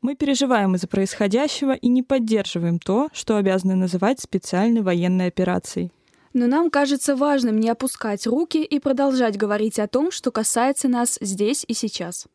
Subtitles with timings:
[0.00, 5.90] Мы переживаем из-за происходящего и не поддерживаем то, что обязаны называть специальной военной операцией.
[6.32, 11.18] Но нам кажется важным не опускать руки и продолжать говорить о том, что касается нас
[11.20, 12.28] здесь и сейчас.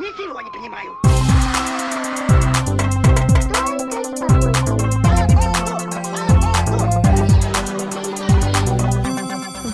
[0.00, 0.90] Ничего не понимаю.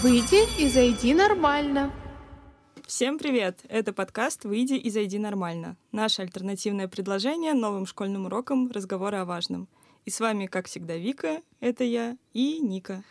[0.02, 1.92] Выйди и зайди нормально.
[2.90, 3.60] Всем привет!
[3.68, 5.76] Это подкаст «Выйди и зайди нормально».
[5.92, 9.68] Наше альтернативное предложение новым школьным урокам «Разговоры о важном».
[10.06, 13.04] И с вами, как всегда, Вика, это я, и Ника.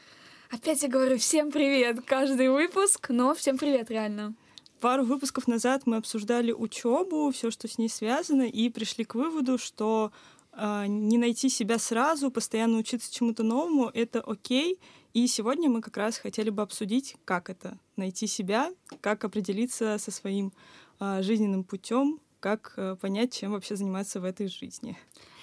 [0.52, 4.34] Опять я говорю всем привет, каждый выпуск, но всем привет, реально.
[4.82, 9.58] Пару выпусков назад мы обсуждали учебу, все, что с ней связано, и пришли к выводу,
[9.58, 10.12] что
[10.52, 14.78] э, не найти себя сразу, постоянно учиться чему-то новому— это окей,
[15.14, 20.12] и сегодня мы как раз хотели бы обсудить, как это— найти себя, как определиться со
[20.12, 20.54] своим
[21.00, 24.98] э, жизненным путем, как э, понять, чем вообще заниматься в этой жизни.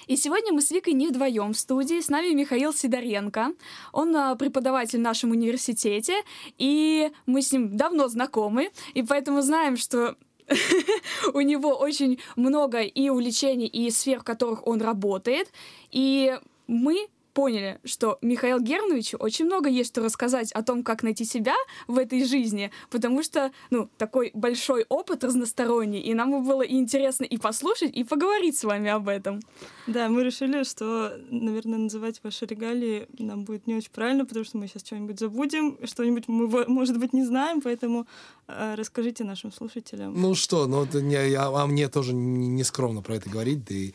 [0.07, 2.01] И сегодня мы с Викой не вдвоем в студии.
[2.01, 3.55] С нами Михаил Сидоренко.
[3.93, 6.15] Он а, преподаватель в нашем университете,
[6.59, 10.17] и мы с ним давно знакомы, и поэтому знаем, что
[11.35, 15.51] у него очень много и увлечений, и сфер, в которых он работает.
[15.91, 21.27] И мы поняли, что Михаил Германовичу очень много есть что рассказать о том, как найти
[21.27, 21.55] себя
[21.87, 27.25] в этой жизни, потому что, ну, такой большой опыт разносторонний, и нам было и интересно
[27.25, 29.43] и послушать, и поговорить с вами об этом.
[29.87, 34.57] Да, мы решили, что, наверное, называть ваши регалии нам будет не очень правильно, потому что
[34.57, 38.07] мы сейчас что-нибудь забудем, что-нибудь мы, может быть, не знаем, поэтому
[38.49, 40.19] э, расскажите нашим слушателям.
[40.19, 43.75] Ну что, ну, это не, а, а мне тоже не скромно про это говорить, да
[43.75, 43.93] и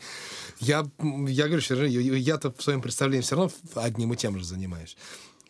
[0.60, 0.84] я,
[1.26, 4.96] я говорю, что я-то в своем представлении все равно одним и тем же занимаюсь.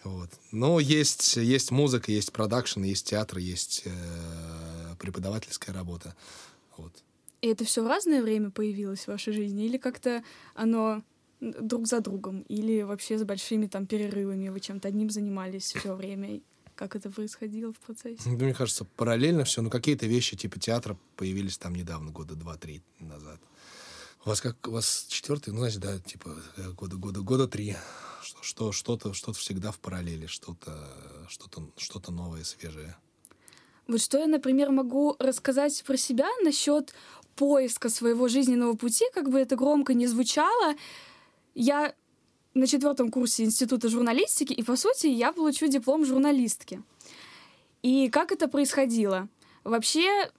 [0.05, 0.30] Вот.
[0.52, 6.14] Но есть, есть музыка, есть продакшн, есть театр, есть э, преподавательская работа.
[6.77, 6.92] Вот.
[7.41, 9.64] И это все в разное время появилось в вашей жизни?
[9.64, 10.22] Или как-то
[10.55, 11.02] оно
[11.41, 12.42] друг за другом?
[12.42, 16.40] Или вообще с большими там перерывами вы чем-то одним занимались все время?
[16.77, 18.23] Как это происходило в процессе?
[18.27, 19.61] Ну, мне кажется, параллельно все.
[19.61, 23.40] Но какие-то вещи типа театра появились там недавно, года два-три назад.
[24.24, 27.74] У вас как у вас четвертый, ну, значит, да, типа э, года, года, года три.
[28.22, 30.72] Что, что, что-то, что-то всегда в параллели, что-то,
[31.28, 32.96] что-то, что-то новое, свежее.
[33.88, 36.94] Вот что я, например, могу рассказать про себя насчет
[37.34, 40.77] поиска своего жизненного пути, как бы это громко не звучало.
[41.56, 41.92] Я
[42.55, 46.80] на четвертом курсе Института журналистики, и, по сути, я получу диплом журналистки.
[47.82, 49.28] И как это происходило?
[49.64, 50.30] Вообще,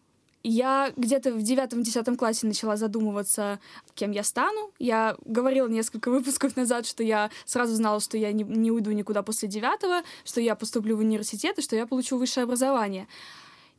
[0.44, 3.60] я где-то в девятом-десятом классе начала задумываться,
[3.96, 4.72] кем я стану.
[4.78, 9.24] Я говорила несколько выпусков назад, что я сразу знала, что я не, не уйду никуда
[9.24, 13.08] после девятого, что я поступлю в университет и что я получу высшее образование.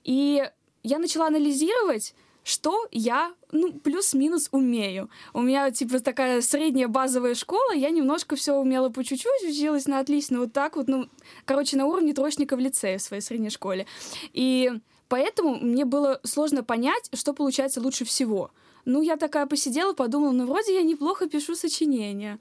[0.05, 0.43] И
[0.83, 2.15] я начала анализировать,
[2.45, 5.09] что я, ну, плюс-минус умею.
[5.33, 9.99] У меня, типа, такая средняя базовая школа, я немножко все умела по чуть-чуть, училась на
[9.99, 11.09] отлично, вот так вот, ну,
[11.47, 13.87] короче, на уровне троечника в лицее в своей средней школе.
[14.35, 14.73] И
[15.09, 18.51] Поэтому мне было сложно понять, что получается лучше всего.
[18.85, 22.39] Ну, я такая посидела, подумала, ну, вроде я неплохо пишу сочинения.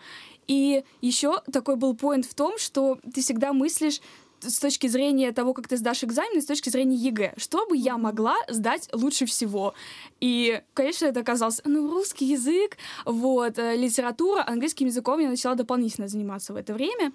[0.48, 4.02] И еще такой был point в том, что ты всегда мыслишь
[4.42, 7.34] с точки зрения того, как ты сдашь экзамен, и с точки зрения ЕГЭ.
[7.38, 9.74] Что бы я могла сдать лучше всего?
[10.20, 16.08] И, конечно, это оказалось, ну, русский язык, вот, э, литература, английским языком я начала дополнительно
[16.08, 17.14] заниматься в это время.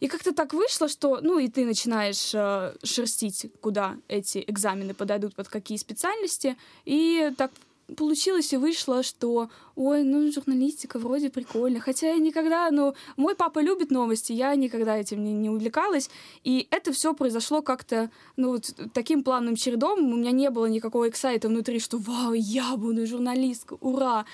[0.00, 5.34] И как-то так вышло, что, ну, и ты начинаешь э, шерстить, куда эти экзамены подойдут,
[5.34, 6.56] под какие специальности,
[6.86, 7.50] и так
[7.96, 11.80] получилось и вышло, что, ой, ну, журналистика вроде прикольно.
[11.80, 16.10] Хотя я никогда, ну, мой папа любит новости, я никогда этим не, не увлекалась.
[16.44, 20.12] И это все произошло как-то, ну, вот таким плавным чередом.
[20.12, 24.24] У меня не было никакого эксайта внутри, что, вау, я буду журналисткой, ура.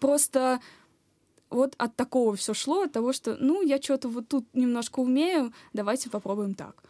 [0.00, 0.60] Просто
[1.52, 5.52] вот от такого все шло, от того, что, ну, я что-то вот тут немножко умею,
[5.72, 6.82] давайте попробуем так.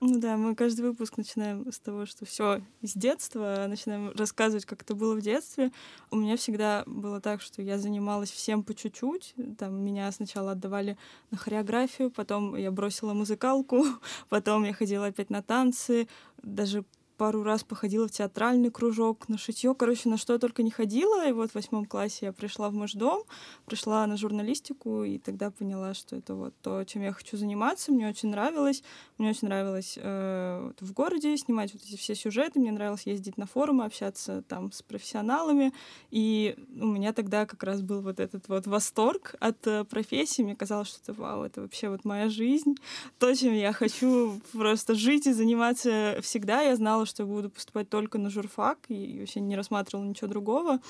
[0.00, 4.82] Ну да, мы каждый выпуск начинаем с того, что все из детства, начинаем рассказывать, как
[4.82, 5.72] это было в детстве.
[6.12, 9.34] У меня всегда было так, что я занималась всем по чуть-чуть.
[9.58, 10.96] Там меня сначала отдавали
[11.32, 13.84] на хореографию, потом я бросила музыкалку,
[14.28, 16.06] потом я ходила опять на танцы,
[16.44, 16.84] даже
[17.18, 21.28] пару раз походила в театральный кружок, на шитье, короче, на что я только не ходила.
[21.28, 23.24] И вот в восьмом классе я пришла в мой дом,
[23.66, 27.92] пришла на журналистику, и тогда поняла, что это вот то, чем я хочу заниматься.
[27.92, 28.82] Мне очень нравилось.
[29.18, 32.60] Мне очень нравилось э, в городе снимать вот эти все сюжеты.
[32.60, 35.72] Мне нравилось ездить на форумы, общаться там с профессионалами.
[36.10, 40.42] И у меня тогда как раз был вот этот вот восторг от э, профессии.
[40.42, 42.76] Мне казалось, что это вау, это вообще вот моя жизнь.
[43.18, 46.62] То, чем я хочу просто жить и заниматься всегда.
[46.62, 50.80] Я знала, что буду поступать только на журфак и вообще не рассматривала ничего другого.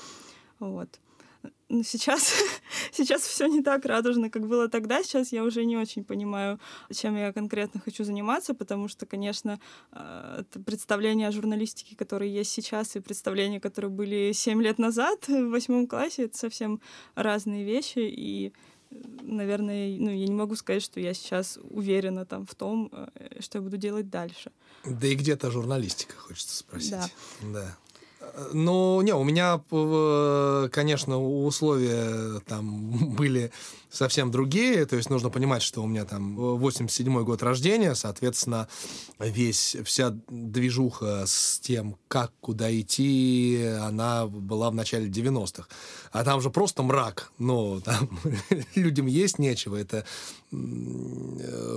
[0.59, 0.99] Вот.
[1.69, 2.33] Но сейчас,
[2.91, 5.03] сейчас все не так радужно, как было тогда.
[5.03, 6.59] Сейчас я уже не очень понимаю,
[6.91, 9.59] чем я конкретно хочу заниматься, потому что, конечно,
[9.91, 15.49] э, представления о журналистике, которые есть сейчас, и представления, которые были 7 лет назад в
[15.49, 16.81] восьмом классе, это совсем
[17.15, 17.99] разные вещи.
[17.99, 18.51] И
[18.91, 23.57] наверное, ну, я не могу сказать, что я сейчас уверена там в том, э, что
[23.57, 24.51] я буду делать дальше.
[24.85, 26.91] Да и где-то журналистика, хочется спросить.
[26.91, 27.09] Да.
[27.41, 27.77] да.
[28.53, 29.61] Ну, не, у меня,
[30.69, 33.51] конечно, условия там были
[33.89, 34.85] совсем другие.
[34.85, 38.67] То есть нужно понимать, что у меня там 87 год рождения, соответственно,
[39.19, 45.67] весь, вся движуха с тем, как, куда идти, она была в начале 90-х.
[46.11, 47.31] А там же просто мрак.
[47.37, 48.09] Ну, там
[48.75, 49.75] людям есть нечего.
[49.75, 50.05] Это...
[50.51, 50.55] Э,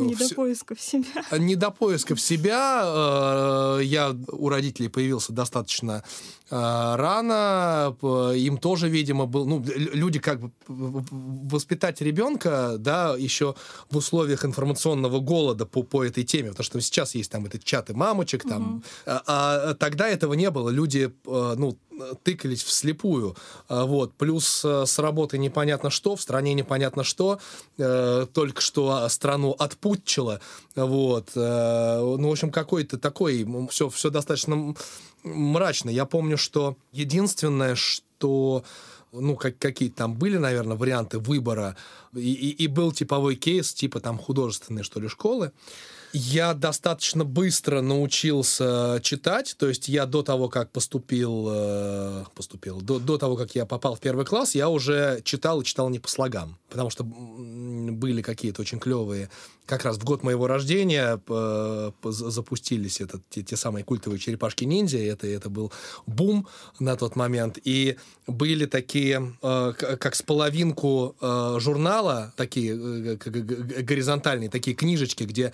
[0.01, 1.25] не до поисков себя.
[1.39, 2.83] Не до поисков себя.
[2.85, 6.03] Э, я у родителей появился достаточно
[6.51, 7.97] э, рано.
[8.35, 9.47] Им тоже, видимо, был...
[9.47, 13.55] Ну, люди как бы воспитать ребенка, да, еще
[13.91, 17.95] в условиях информационного голода по, по этой теме, потому что сейчас есть там этот чаты
[17.95, 18.83] мамочек, там, угу.
[19.07, 20.69] а, а тогда этого не было.
[20.71, 21.79] Люди, э, ну,
[22.23, 23.37] тыкались вслепую.
[23.69, 24.15] А, вот.
[24.15, 27.39] Плюс э, с работы непонятно что, в стране непонятно что.
[27.79, 30.41] Э, только что страну отпутчило.
[30.75, 31.31] Вот.
[31.35, 33.47] Ну, в общем, какой-то такой...
[33.71, 34.75] Все, все достаточно
[35.23, 35.91] мрачно.
[35.91, 38.65] Я помню, что единственное, что
[39.13, 41.77] ну, как, какие-то там были, наверное, варианты выбора,
[42.15, 45.53] и, и, и был типовой кейс, типа там художественной, что ли, школы.
[46.13, 52.99] Я достаточно быстро научился читать, то есть я до того, как поступил, э, поступил, до,
[52.99, 56.09] до того, как я попал в первый класс, я уже читал и читал не по
[56.09, 59.31] слогам, потому что были какие-то очень клевые
[59.65, 65.27] как раз в год моего рождения э, запустились этот, те, те самые культовые черепашки-ниндзя, это,
[65.27, 65.73] это был
[66.07, 66.47] бум
[66.79, 72.77] на тот момент, и были такие, э, как с половинку журнала, такие
[73.17, 75.53] горизонтальные, такие книжечки, где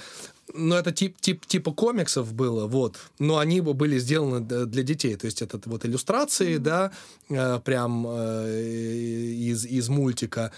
[0.55, 5.27] ну, это тип, тип, типа комиксов было, вот, но они были сделаны для детей, то
[5.27, 6.59] есть это вот иллюстрации, mm-hmm.
[6.59, 10.53] да, прям из, из мультика,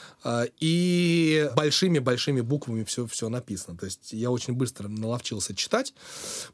[0.61, 3.77] и большими-большими буквами все, все написано.
[3.77, 5.95] То есть я очень быстро наловчился читать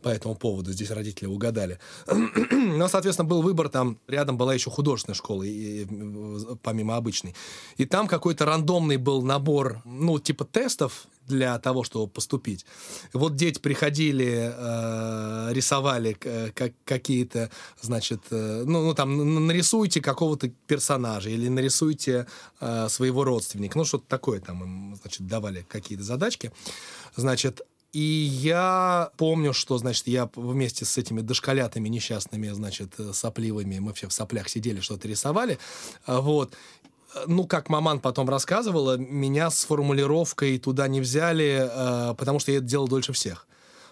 [0.02, 0.72] по этому поводу.
[0.72, 1.78] Здесь родители угадали.
[2.50, 3.68] Но, соответственно, был выбор.
[3.68, 5.86] Там рядом была еще художественная школа, и,
[6.62, 7.34] помимо обычной.
[7.76, 12.66] И там какой-то рандомный был набор, ну, типа тестов для того, чтобы поступить.
[13.12, 17.50] Вот дети приходили, э, рисовали э, как, какие-то,
[17.80, 22.26] значит, э, ну, ну там нарисуйте какого-то персонажа или нарисуйте
[22.60, 26.52] э, своего родственника, ну что-то такое там им, значит, давали какие-то задачки,
[27.16, 27.60] значит.
[27.92, 34.08] И я помню, что, значит, я вместе с этими дошколятами несчастными, значит, сопливыми, мы все
[34.08, 35.58] в соплях сидели, что-то рисовали,
[36.06, 36.52] вот
[37.26, 42.58] ну, как маман потом рассказывала, меня с формулировкой туда не взяли, э, потому что я
[42.58, 43.46] это делал дольше всех.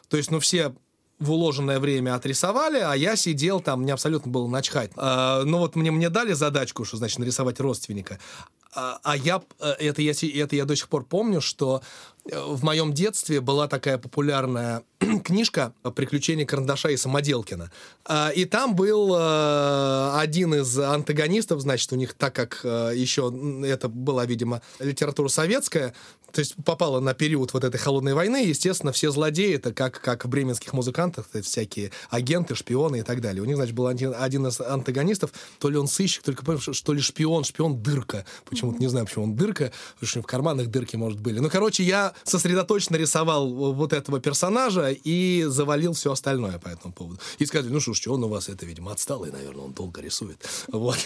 [0.09, 0.75] То есть, ну, все
[1.19, 4.91] в уложенное время отрисовали, а я сидел там, мне абсолютно было начхать.
[4.97, 8.19] Э, ну, вот мне, мне дали задачку, что, значит, нарисовать родственника.
[8.75, 11.83] А, а я, э, это я, это я до сих пор помню, что
[12.29, 14.83] э, в моем детстве была такая популярная
[15.25, 17.73] книжка «Приключения карандаша и самоделкина».
[18.05, 23.33] А, и там был э, один из антагонистов, значит, у них, так как еще
[23.65, 25.95] это была, видимо, литература советская,
[26.35, 30.25] то есть попала на период вот этой холодной войны, естественно, все злодеи, это как, как
[30.25, 33.41] в бременских музыкантах, это всякие агенты, шпионы и так далее.
[33.41, 36.93] У них, значит, был один, один из антагонистов, то ли он сыщик, только помню, что
[36.93, 38.27] ли шпион, шпион дырка.
[38.51, 41.39] Почему-то не знаю, почему он дырка, потому что в карманах дырки, может, были.
[41.39, 45.11] Ну, короче, я сосредоточенно рисовал вот этого персонажа и
[45.47, 47.21] завалил все остальное по этому поводу.
[47.39, 50.39] И сказали, ну что ж, он у вас это, видимо, отсталый, наверное, он долго рисует.
[50.69, 50.99] Вот.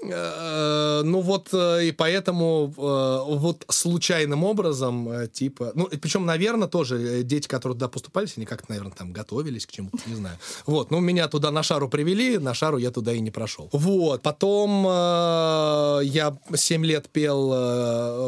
[0.00, 7.22] Э, ну вот, э, и поэтому э, вот случайным образом, типа, ну, причем, наверное, тоже
[7.24, 10.38] дети, которые туда поступали, они как-то, наверное, там готовились к чему-то, не знаю.
[10.66, 13.68] Вот, ну, меня туда на шару привели, на шару я туда и не прошел.
[13.72, 17.48] Вот, потом я 7 лет пел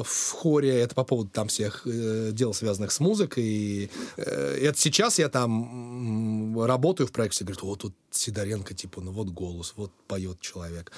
[0.02, 5.28] в хоре, это по поводу там всех дел, связанных с музыкой, и это сейчас я
[5.28, 10.90] там работаю в проекте, говорят, вот тут Сидоренко, типа, ну вот голос, вот поет человек.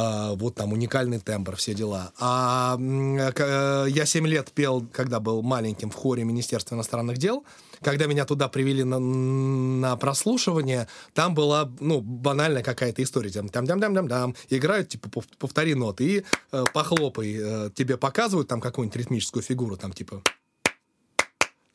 [0.00, 2.12] А, вот там уникальный тембр, все дела.
[2.20, 7.44] А э, я 7 лет пел, когда был маленьким в хоре Министерства иностранных дел.
[7.80, 13.30] Когда меня туда привели на, на прослушивание, там была, ну, банальная какая-то история.
[13.30, 14.34] Там, там, там, там, там, там.
[14.50, 17.36] Играют, типа, повтори ноты и э, похлопай.
[17.36, 20.22] Э, тебе показывают там какую-нибудь ритмическую фигуру, там, типа...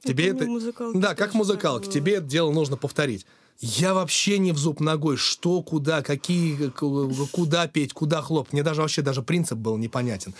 [0.06, 0.46] Тебе это...
[0.46, 0.94] это...
[0.94, 1.90] Да, как музыкалки.
[1.90, 3.26] Тебе это дело нужно повторить.
[3.60, 8.52] Я вообще не в зуб ногой, что, куда, какие, куда петь, куда хлоп.
[8.52, 10.34] Мне даже вообще даже принцип был непонятен.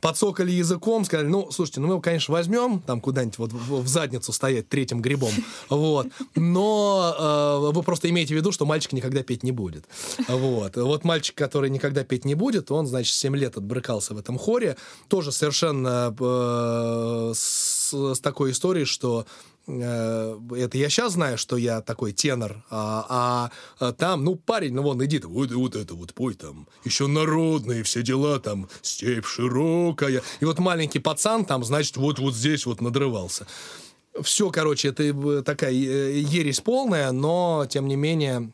[0.00, 4.32] Подсокали языком, сказали, ну, слушайте, ну мы его, конечно, возьмем, там куда-нибудь вот в, задницу
[4.32, 5.32] стоять третьим грибом,
[5.70, 6.08] вот.
[6.34, 9.84] Но э, вы просто имеете в виду, что мальчик никогда петь не будет.
[10.28, 10.76] Вот.
[10.76, 14.76] Вот мальчик, который никогда петь не будет, он, значит, 7 лет отбрыкался в этом хоре,
[15.08, 19.26] тоже совершенно э, с, с такой историей, что
[19.66, 24.82] это я сейчас знаю, что я такой тенор, а, а, а там, ну, парень, ну,
[24.82, 30.22] вон, иди, вот, вот это вот пой там, еще народные все дела, там, степь широкая.
[30.40, 33.46] И вот маленький пацан там, значит, вот, вот здесь вот надрывался.
[34.22, 38.52] Все, короче, это э, такая э, ересь полная, но, тем не менее,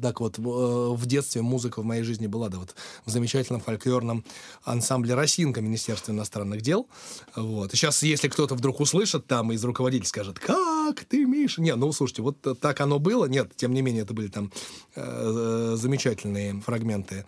[0.00, 2.74] так вот, в, э, в детстве музыка в моей жизни была, да, вот
[3.06, 4.24] в замечательном фольклорном
[4.64, 6.86] ансамбле «Росинка» Министерства иностранных дел.
[7.34, 7.72] Вот.
[7.72, 11.62] И сейчас, если кто-то вдруг услышит там из руководителя, скажет, как ты, Миша?
[11.62, 13.26] Не, ну, слушайте, вот так оно было.
[13.26, 14.52] Нет, тем не менее, это были там
[14.94, 17.22] э, замечательные фрагменты э,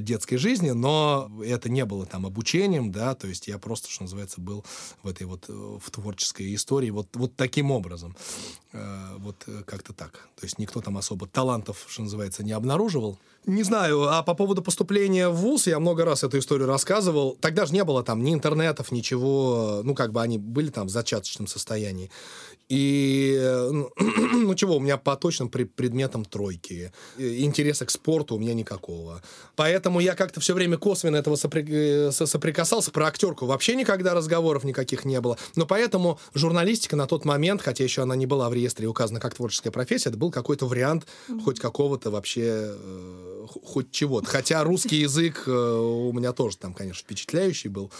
[0.00, 4.40] детской жизни, но это не было там обучением, да, то есть я просто, что называется,
[4.40, 4.64] был
[5.02, 8.16] в этой вот, э, в творческой истории вот, вот таким образом.
[8.72, 10.28] Э, Вот э, как-то так.
[10.38, 13.18] То есть никто там особо талантов, что называется, не обнаруживал.
[13.46, 17.36] Не знаю, а по поводу поступления в ВУЗ я много раз эту историю рассказывал.
[17.40, 19.80] Тогда же не было там ни интернетов, ничего.
[19.84, 22.10] Ну, как бы они были там в зачаточном состоянии.
[22.68, 26.92] И, э, ну, ну чего, у меня по точным пре- предметам тройки.
[27.16, 29.22] Интереса к спорту у меня никакого.
[29.56, 31.66] Поэтому я как-то все время косвенно этого сопри-
[32.08, 32.90] э, со- соприкасался.
[32.90, 35.38] Про актерку вообще никогда разговоров никаких не было.
[35.56, 39.34] Но поэтому журналистика на тот момент, хотя еще она не была в реестре указана как
[39.34, 41.06] творческая профессия, это был какой-то вариант
[41.44, 44.26] хоть какого-то вообще, э, хоть чего-то.
[44.28, 47.90] Хотя русский язык у меня тоже там, конечно, впечатляющий был.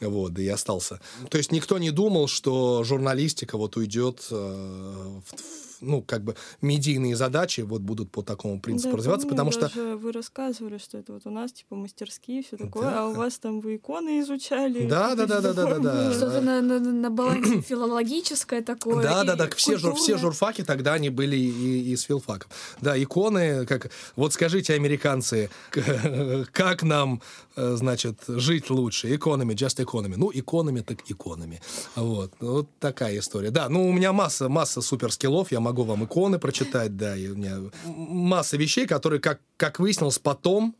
[0.00, 1.00] Вот, да и остался.
[1.30, 6.34] То есть никто не думал, что журналистика вот уйдет э, в, в- ну, как бы
[6.60, 10.78] медийные задачи вот будут по такому принципу Да, развиваться, помню, потому что даже вы рассказывали,
[10.78, 13.02] что это вот у нас типа мастерские, все такое, Да.
[13.02, 14.86] а у вас там вы иконы изучали.
[14.86, 16.12] Да, да, да, да, да, да, да.
[16.12, 19.02] Что-то на, на, на балансе филологическое такое.
[19.02, 22.50] Да, да, да, все, жур, все журфаки тогда они были и, и с филфаком.
[22.80, 23.90] Да, иконы, как...
[24.16, 25.50] Вот скажите, американцы,
[26.52, 27.22] как нам,
[27.56, 29.14] э, значит, жить лучше?
[29.14, 30.14] Иконами, just economy.
[30.16, 31.60] Ну, иконами так иконами.
[31.94, 32.32] Вот.
[32.40, 33.50] Вот такая история.
[33.50, 37.36] Да, ну, у меня масса, масса суперскиллов, я могу вам иконы прочитать, да, и у
[37.36, 40.74] меня масса вещей, которые, как, как выяснилось потом,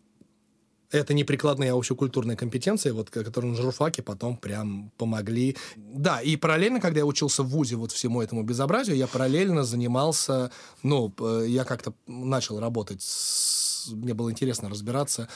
[0.92, 5.56] это не прикладные, а общекультурные компетенции, вот, ко- которые на журфаке потом прям помогли.
[5.76, 10.50] Да, и параллельно, когда я учился в ВУЗе вот всему этому безобразию, я параллельно занимался,
[10.84, 11.12] ну,
[11.44, 15.28] я как-то начал работать, с- мне было интересно разбираться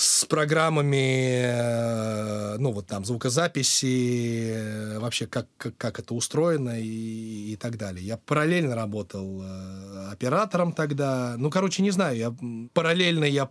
[0.00, 7.52] с программами, э, ну, вот там, звукозаписи, э, вообще, как, как, как это устроено и,
[7.52, 8.04] и так далее.
[8.04, 11.34] Я параллельно работал э, оператором тогда.
[11.36, 12.34] Ну, короче, не знаю, я
[12.72, 13.50] параллельно я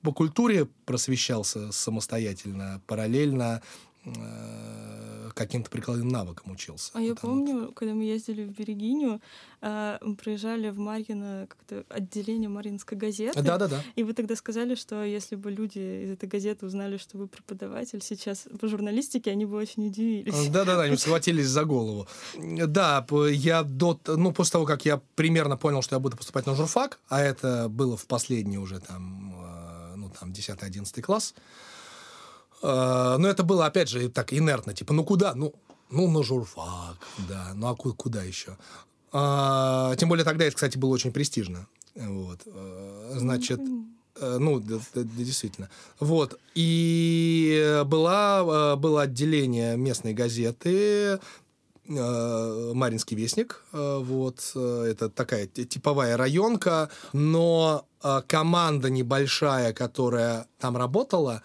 [0.00, 3.60] по культуре просвещался самостоятельно, параллельно
[5.34, 6.90] каким-то прикладным навыкам учился.
[6.94, 7.46] А я Там вот.
[7.46, 9.20] помню, когда мы ездили в Берегиню,
[9.60, 13.42] а, мы проезжали в Марьино как-то отделение Марьинской газеты.
[13.42, 13.82] Да-да-да.
[13.96, 18.02] И вы тогда сказали, что если бы люди из этой газеты узнали, что вы преподаватель
[18.02, 20.48] сейчас по журналистике, они бы очень удивились.
[20.48, 22.06] Да-да-да, они схватились за голову.
[22.36, 23.98] Да, я до...
[24.06, 27.68] Ну, после того, как я примерно понял, что я буду поступать на журфак, а это
[27.68, 31.34] было в последний уже там, э, ну, там, 10-11 класс,
[32.64, 35.34] э, но это было, опять же, так инертно, типа, ну, куда?
[35.34, 35.52] Ну,
[35.90, 36.96] ну на журфак,
[37.28, 38.56] да, ну, а ку- куда еще?
[39.12, 41.66] А, тем более тогда это, кстати, было очень престижно.
[41.94, 42.40] Вот.
[42.46, 43.60] Э, Значит,
[44.20, 45.68] Э, Ну, да, да, действительно.
[46.00, 46.38] Вот.
[46.54, 51.18] И э, была, э, было отделение местной газеты
[51.88, 53.64] э, Маринский вестник.
[53.72, 54.52] Э, Вот.
[54.54, 56.90] э, Это такая типовая районка.
[57.12, 61.42] Но э, команда небольшая, которая там работала,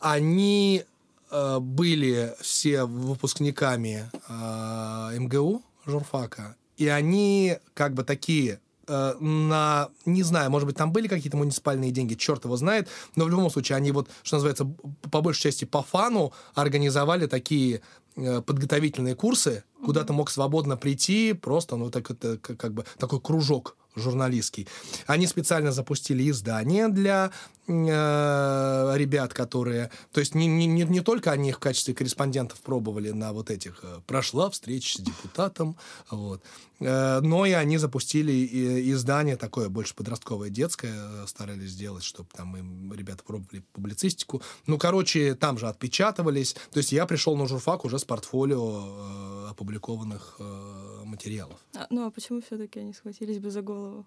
[0.00, 0.84] они
[1.30, 10.22] э, были все выпускниками э, МГУ, журфака, и они как бы такие э, на, не
[10.22, 13.76] знаю, может быть, там были какие-то муниципальные деньги, черт его знает, но в любом случае
[13.76, 14.66] они вот, что называется,
[15.10, 17.82] по большей части по фану организовали такие
[18.16, 23.20] э, подготовительные курсы, куда ты мог свободно прийти, просто, ну, так это как бы такой
[23.20, 24.68] кружок журналистский.
[25.06, 27.30] Они специально запустили издание для
[27.66, 29.90] э, ребят, которые...
[30.12, 33.80] То есть не, не, не, только они их в качестве корреспондентов пробовали на вот этих
[33.82, 35.76] э, «прошла встреча с депутатом»,
[36.10, 36.42] вот,
[36.80, 42.56] э, но и они запустили издание такое, больше подростковое, детское, э, старались сделать, чтобы там
[42.56, 44.42] им ребята пробовали публицистику.
[44.66, 46.54] Ну, короче, там же отпечатывались.
[46.72, 51.58] То есть я пришел на журфак уже с портфолио э, опубликованных э, материалов.
[51.76, 54.06] А, ну а почему все-таки они схватились бы за голову?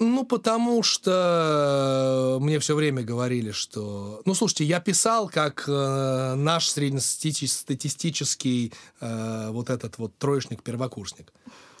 [0.00, 4.22] Ну, потому что мне все время говорили, что...
[4.24, 11.32] Ну, слушайте, я писал как э, наш среднестатистический э, вот этот вот троечник-первокурсник.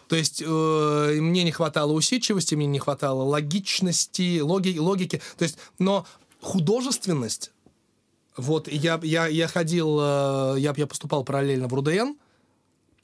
[0.06, 5.20] То есть э, мне не хватало усидчивости, мне не хватало логичности, логи, логики.
[5.36, 6.06] То есть, но
[6.40, 7.50] художественность...
[8.36, 12.14] Вот я, я, я ходил, э, я, я поступал параллельно в РУДН,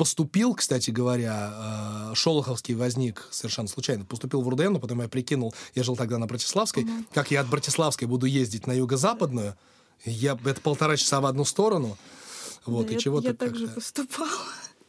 [0.00, 4.06] поступил, кстати говоря, э, Шолоховский возник совершенно случайно.
[4.06, 7.06] Поступил в РУДН, но потом я прикинул, я жил тогда на Братиславской, Мгм.
[7.12, 9.56] как я от Братиславской буду ездить на юго-западную.
[10.06, 11.98] Я, это полтора часа в одну сторону.
[12.64, 14.30] Вот, Да, и чего-то я также как-то- поступала.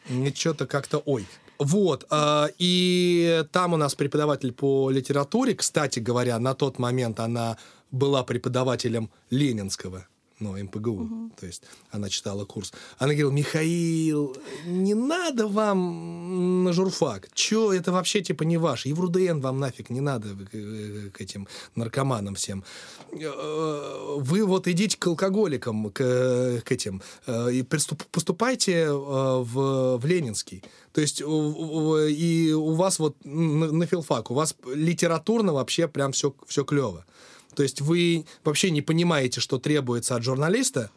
[0.08, 1.28] Ничего-то как-то, ой.
[1.60, 7.58] Вот, а, и там у нас преподаватель по литературе, кстати говоря, на тот момент она
[7.92, 10.08] была преподавателем Ленинского,
[10.42, 12.74] ну, МПГУ, то есть она читала курс.
[12.98, 18.94] Она говорила, Михаил, не надо вам на журфак, чё, это вообще типа не ваш, и
[18.94, 22.64] в РУДН вам нафиг не надо к, э, к этим наркоманам всем.
[23.12, 30.06] Э, Вы вот идите к алкоголикам, к, к этим, э, и поступайте э, в, в
[30.06, 30.64] Ленинский.
[30.92, 36.34] То есть и у вас вот на, на филфак, у вас литературно вообще прям все,
[36.48, 37.06] все клево.
[37.56, 40.92] То есть вы вообще не понимаете, что требуется от журналиста,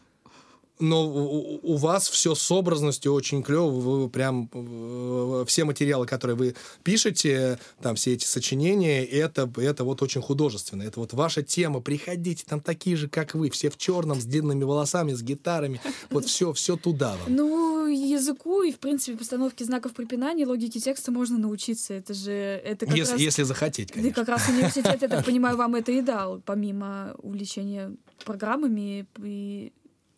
[0.78, 3.71] но у, вас все с образностью очень клево.
[3.71, 10.02] Вы прям э, все материалы, которые вы пишете, там все эти сочинения, это, это вот
[10.02, 10.83] очень художественно.
[10.83, 11.81] Это вот ваша тема.
[11.81, 15.81] Приходите, там такие же, как вы, все в черном, с длинными волосами, с гитарами.
[16.11, 17.35] Вот все, все туда вам.
[17.35, 21.95] Ну, языку и, в принципе, постановке знаков препинания, логике текста можно научиться.
[21.95, 22.33] Это же...
[22.33, 23.21] Это как Если, раз...
[23.21, 24.14] если захотеть, Да конечно.
[24.14, 27.93] как раз университет, я так понимаю, вам это и дал, помимо увлечения
[28.25, 29.73] программами и...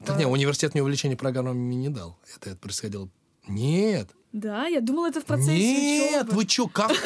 [0.04, 2.18] Так не, университет мне увлечение программами не дал.
[2.36, 3.08] Это, это происходило...
[3.48, 6.96] Нет, Да, я думала, это в процессе Нет, вы чё, какой?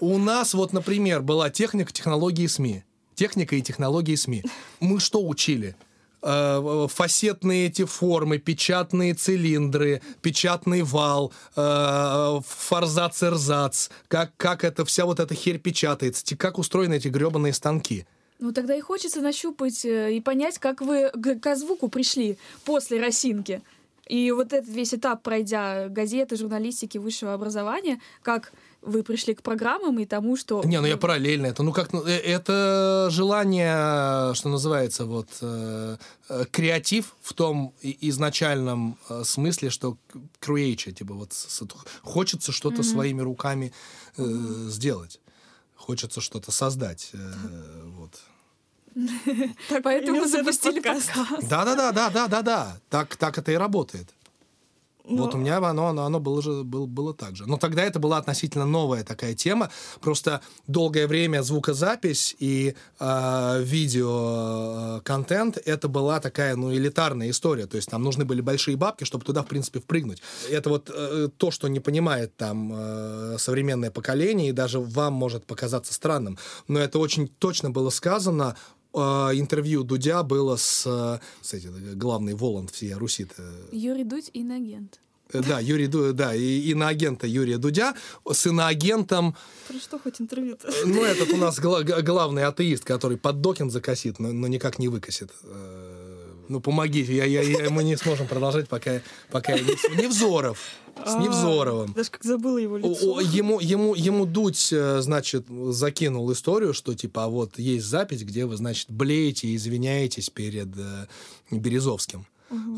[0.00, 2.84] У нас вот, например, была техника технологии СМИ.
[3.14, 4.44] Техника и технологии СМИ.
[4.80, 5.74] Мы что учили?
[6.22, 15.20] Э, Фасетные эти формы, печатные цилиндры, печатный вал, э, форзац-эрзац, как, как это, вся вот
[15.20, 18.06] эта херь печатается, как устроены эти гребаные станки.
[18.44, 23.00] Ну, тогда и хочется нащупать э, и понять, как вы к, к звуку пришли после
[23.00, 23.62] росинки.
[24.06, 28.52] И вот этот весь этап, пройдя газеты, журналистики, высшего образования, как
[28.82, 30.62] вы пришли к программам и тому, что...
[30.62, 31.62] Не, ну я параллельно это.
[31.62, 35.96] Ну как, ну, э, это желание, что называется, вот э,
[36.28, 39.96] э, креатив в том изначальном смысле, что
[40.42, 41.62] create, типа вот с-
[42.02, 43.72] хочется что-то своими руками
[44.18, 44.22] э,
[44.68, 45.18] сделать,
[45.76, 47.32] хочется что-то создать, э,
[47.86, 48.20] вот.
[49.68, 51.12] Так Поэтому этот запустили подкаст.
[51.14, 51.48] подкаст.
[51.48, 52.76] Да, да, да, да, да, да, да.
[52.88, 54.08] Так, так это и работает.
[55.06, 57.44] Но- Вот у меня оно, оно, оно было, же, было, было так же.
[57.46, 59.68] Но тогда это была относительно новая такая тема.
[60.00, 67.66] Просто долгое время звукозапись и э, видео-контент это была такая, ну, элитарная история.
[67.66, 70.22] То есть там нужны были большие бабки, чтобы туда, в принципе, впрыгнуть.
[70.50, 75.44] Это вот э, то, что не понимает там э, современное поколение, и даже вам может
[75.44, 76.38] показаться странным.
[76.66, 78.56] Но это очень точно было сказано
[78.94, 83.26] интервью Дудя было с, э, кстати, главный Воланд всей Руси
[83.72, 85.00] Юрий Дудь— иноагент.
[85.32, 87.94] Э, Да, Юрий Ду, да, и иноагента Юрия Дудя
[88.30, 89.34] с иноагентом,
[89.68, 90.70] Про что хоть интервью-то?
[90.86, 94.88] ну, этот у нас гла- главный атеист, который под Докин закосит, но, но никак не
[94.88, 95.30] выкосит.
[96.48, 100.02] Ну, помогите, я, я, я- мы не сможем продолжать, пока, пока я не...
[100.02, 100.58] Невзоров,
[101.04, 101.92] с А, Невзоровым.
[101.92, 103.14] Даже как забыла его лицо.
[103.14, 108.22] о, ему, ему, ему Дудь, э, значит, закинул историю, что, типа, а вот есть запись,
[108.22, 111.06] где вы, значит, блеете и извиняетесь перед э,
[111.50, 112.26] Березовским.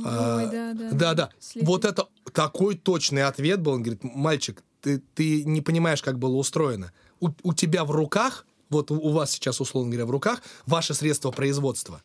[0.04, 0.90] А, Ой, да, да.
[0.92, 1.30] Да, да.
[1.40, 1.68] Слепит.
[1.68, 3.72] Вот это такой точный ответ был.
[3.72, 6.92] Он говорит, мальчик, ты, ты не понимаешь, как было устроено.
[7.20, 11.30] У, у тебя в руках, вот у вас сейчас, условно говоря, в руках ваше средство
[11.30, 12.02] производства.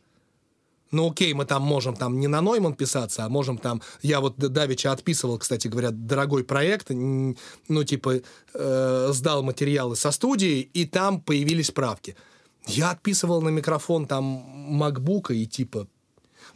[0.91, 3.81] Ну окей, мы там можем там не на Нойман писаться, а можем там...
[4.01, 8.21] Я вот Давича отписывал, кстати говоря, дорогой проект, ну типа
[8.53, 12.15] э, сдал материалы со студии, и там появились правки.
[12.67, 15.87] Я отписывал на микрофон там макбука и типа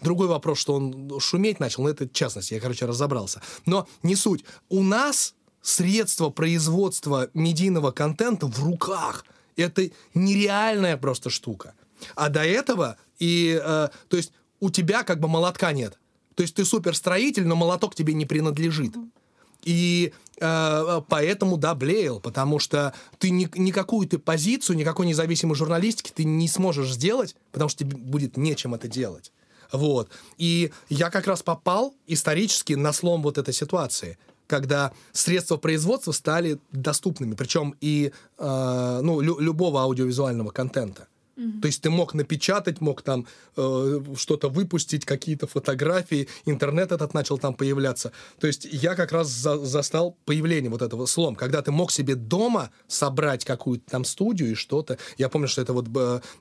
[0.02, 3.42] Другой вопрос, что он шуметь начал, но это частность, я, короче, разобрался.
[3.66, 4.44] Но не суть.
[4.70, 9.26] У нас средства производства медийного контента в руках.
[9.56, 11.74] Это нереальная просто штука.
[12.16, 15.98] А до этого, и, э, то есть, у тебя как бы молотка нет.
[16.36, 18.96] То есть ты суперстроитель, но молоток тебе не принадлежит.
[19.64, 26.12] И э, поэтому, да, блеял, потому что ты ни, никакую ты позицию, никакой независимой журналистики
[26.14, 29.32] ты не сможешь сделать, потому что тебе будет нечем это делать.
[29.72, 30.10] Вот.
[30.38, 34.18] И я как раз попал исторически на слом вот этой ситуации.
[34.48, 41.08] когда средства производства стали доступными, причем и э, ну, лю- любого аудиовизуального контента.
[41.36, 47.38] То есть ты мог напечатать, мог там э, что-то выпустить, какие-то фотографии, интернет этот начал
[47.38, 48.12] там появляться.
[48.40, 52.16] То есть я как раз за- застал появление вот этого слом, когда ты мог себе
[52.16, 54.98] дома собрать какую-то там студию и что-то.
[55.18, 55.88] Я помню, что это вот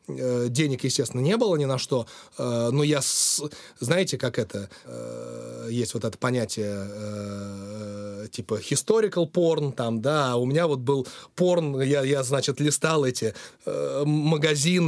[0.08, 2.06] э, денег, естественно, не было ни на что,
[2.38, 3.42] э, но я, с-
[3.80, 10.36] знаете, как это, э, есть вот это понятие э, типа historical porn там, да, а
[10.36, 13.34] у меня вот был порн, я, я значит, листал эти
[13.66, 14.83] э, магазины,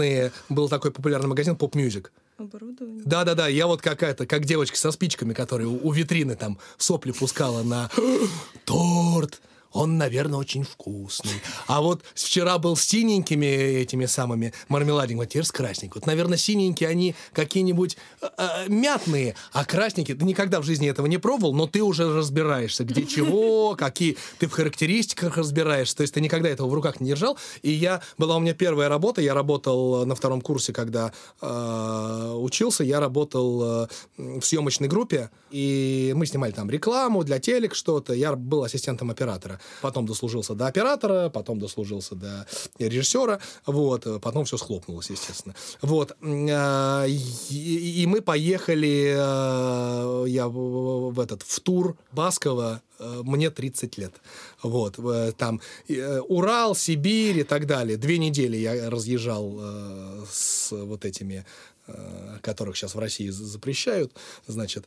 [0.49, 2.07] был такой популярный магазин Pop Music.
[2.39, 3.03] Оборудование.
[3.05, 7.63] Да-да-да, я вот какая-то, как девочка со спичками, которая у, у витрины там сопли пускала
[7.63, 7.91] на
[8.65, 9.41] торт.
[9.77, 11.43] Он, наверное, очень вкусный.
[11.67, 16.01] А вот вчера был с синенькими этими самыми мармеладиками, а теперь с красненькими.
[16.01, 20.17] Вот, наверное, синенькие они какие-нибудь э, э, мятные, а красненькие...
[20.17, 24.17] Ты никогда в жизни этого не пробовал, но ты уже разбираешься, где чего, какие...
[24.39, 25.97] Ты в характеристиках разбираешься.
[25.97, 27.37] То есть ты никогда этого в руках не держал.
[27.63, 28.01] И я...
[28.17, 29.21] Была у меня первая работа.
[29.21, 31.13] Я работал на втором курсе, когда
[31.43, 32.83] э, учился.
[32.83, 35.31] Я работал э, в съемочной группе.
[35.51, 38.15] И мы снимали там рекламу для телек, что-то.
[38.15, 39.61] Я был ассистентом оператора.
[39.83, 42.47] Потом дослужился до оператора, потом дослужился до
[42.79, 43.39] режиссера.
[43.67, 44.07] Вот.
[44.23, 45.55] Потом все схлопнулось, естественно.
[45.83, 46.17] Вот.
[46.23, 54.15] Э, И, мы поехали э, я в, этот в тур Баскова э, мне 30 лет.
[54.63, 54.99] Вот.
[54.99, 57.97] э, Там э, Урал, Сибирь и так далее.
[57.97, 61.45] Две недели я разъезжал э, с вот этими,
[61.87, 64.13] э, которых сейчас в России за- запрещают.
[64.47, 64.87] Значит,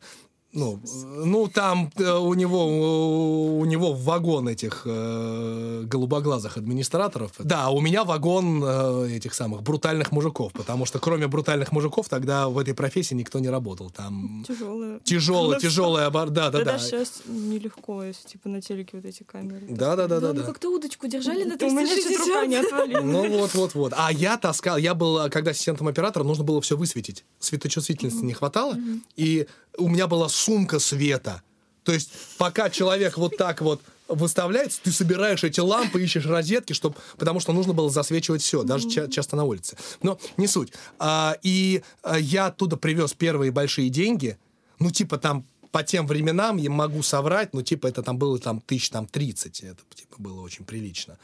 [0.51, 0.79] ну,
[1.25, 7.33] ну там э, у него у него вагон этих э, голубоглазых администраторов.
[7.39, 12.49] Да, у меня вагон э, этих самых брутальных мужиков, потому что кроме брутальных мужиков тогда
[12.49, 13.91] в этой профессии никто не работал.
[13.91, 14.99] Там Тяжелое.
[15.03, 16.29] тяжелая, тяжелая обор...
[16.29, 16.71] Да, да, Да, да.
[16.73, 19.67] даже сейчас нелегко, если типа на телеке вот эти камеры.
[19.69, 20.45] Да, да, да, да, Да, ну да.
[20.47, 22.65] как-то удочку держали на У меня чуть рука не 360.
[22.65, 23.03] отвалилась.
[23.03, 23.93] Ну вот, вот, вот.
[23.95, 27.23] А я таскал, я был, когда ассистентом оператора, нужно было все высветить.
[27.39, 28.75] Светочувствительности не хватало,
[29.15, 29.47] и
[29.79, 31.41] у меня была сумка света.
[31.83, 36.97] То есть пока человек вот так вот выставляется, ты собираешь эти лампы, ищешь розетки, чтоб,
[37.17, 39.77] потому что нужно было засвечивать все, даже ча- часто на улице.
[40.01, 40.73] Но не суть.
[40.97, 44.37] А, и а, я оттуда привез первые большие деньги,
[44.79, 48.59] ну типа там по тем временам я могу соврать, ну, типа, это там было там
[48.61, 51.17] тысяч там 30, это, типа, было очень прилично.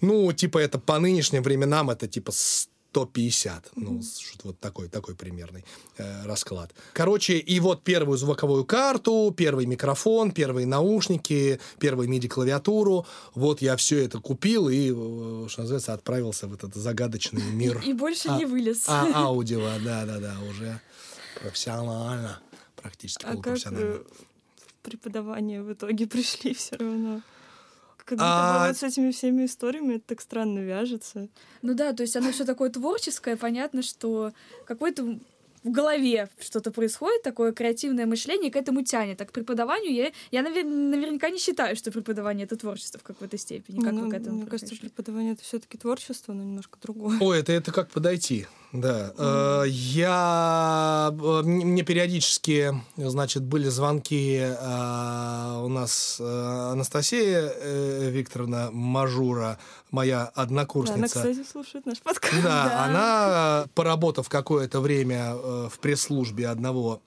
[0.00, 2.32] Ну, типа, это по нынешним временам это, типа,
[2.92, 3.70] 150.
[3.76, 5.64] Ну, что-то вот такой, такой примерный
[5.96, 6.74] э, расклад.
[6.92, 13.06] Короче, и вот первую звуковую карту, первый микрофон, первые наушники, первую MIDI-клавиатуру.
[13.34, 17.80] Вот я все это купил и, э, что называется, отправился в этот загадочный мир.
[17.86, 18.84] И больше А- не вылез.
[18.88, 20.80] А, аудио, да-да-да, уже
[21.40, 22.40] профессионально,
[22.76, 23.84] практически А как полупрофессионально.
[23.84, 24.02] э,
[24.66, 27.22] в преподавание в итоге пришли все равно?
[28.10, 31.28] Как будто А- бы вот с этими всеми историями это так странно вяжется.
[31.62, 34.32] Ну да, то есть оно все такое творческое, понятно, что
[34.66, 35.04] какой-то
[35.62, 39.18] в голове что-то происходит, такое креативное мышление к этому тянет.
[39.18, 43.36] Так к преподаванию я, я навер- наверняка не считаю, что преподавание— это творчество в какой-то
[43.38, 43.80] степени.
[43.80, 44.88] Как Ну, вы к этому Мне кажется, пришли?
[44.88, 47.18] преподавание это все-таки творчество, но немножко другое.
[47.20, 49.12] Ой, это, это как подойти, да.
[49.18, 51.10] Э, Я...
[51.12, 57.52] э, Мне периодически, значит, были звонки э, у нас Анастасия
[58.10, 59.58] Викторовна Мажура,
[59.90, 61.06] моя Да, она, однокурсница.
[61.06, 62.32] кстати, слушает наш подкаст.
[62.42, 62.84] Да, Да.
[62.84, 67.00] она, поработав какое-то время в пресс-службе одного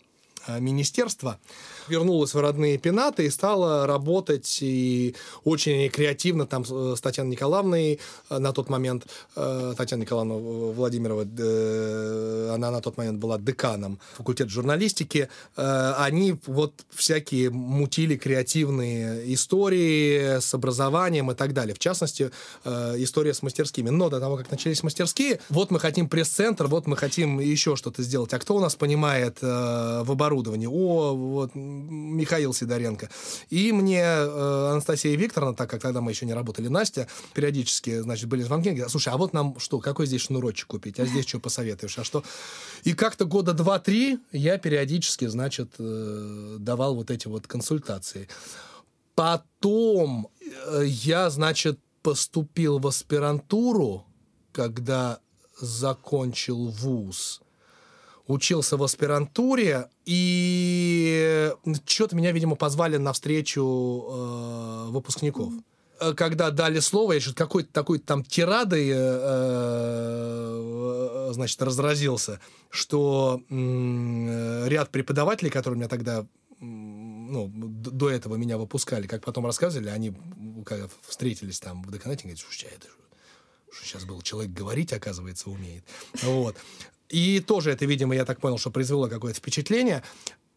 [0.59, 1.39] министерства,
[1.87, 8.37] вернулась в родные пенаты и стала работать и очень креативно там с Татьяной Николаевной э,
[8.39, 14.49] на тот момент, э, Татьяна Николаевна Владимирова, э, она на тот момент была деканом факультета
[14.49, 21.75] журналистики, э, они вот всякие мутили креативные истории с образованием и так далее.
[21.75, 22.31] В частности,
[22.65, 23.89] э, история с мастерскими.
[23.89, 28.03] Но до того, как начались мастерские, вот мы хотим пресс-центр, вот мы хотим еще что-то
[28.03, 28.33] сделать.
[28.33, 30.67] А кто у нас понимает э, в оборудовании?
[30.67, 33.09] О, вот Михаил Сидоренко.
[33.49, 38.27] И мне э, Анастасия Викторовна, так как тогда мы еще не работали, Настя, периодически, значит,
[38.27, 40.99] были звонки, говорят, слушай, а вот нам что, какой здесь шнурочек купить?
[40.99, 41.97] А здесь что посоветуешь?
[41.99, 42.23] А что?
[42.83, 48.27] И как-то года два-три я периодически, значит, э, давал вот эти вот консультации.
[49.15, 54.05] Потом э, я, значит, поступил в аспирантуру,
[54.51, 55.19] когда
[55.59, 57.42] закончил вуз.
[58.27, 61.51] Учился в аспирантуре, и
[61.85, 65.51] что-то меня, видимо, позвали на встречу э, выпускников.
[65.99, 68.95] Э, Когда дали слово, я что-то какой-то такой там тирадой, э,
[71.27, 76.25] э, значит, разразился, что э, ряд преподавателей, которые у меня тогда
[76.59, 80.13] ну, до этого меня выпускали, как потом рассказывали, они
[80.65, 82.79] когда встретились там в деканате, говорят, слушай, а
[83.73, 85.83] что сейчас был человек говорить, оказывается, умеет.
[86.21, 86.55] Вот.
[87.09, 90.03] И тоже это, видимо, я так понял, что произвело какое-то впечатление.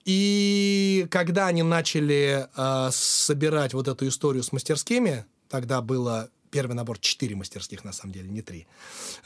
[0.04, 6.98] И когда они начали э, собирать вот эту историю с мастерскими, тогда было первый набор
[6.98, 8.66] четыре мастерских, на самом деле, не три.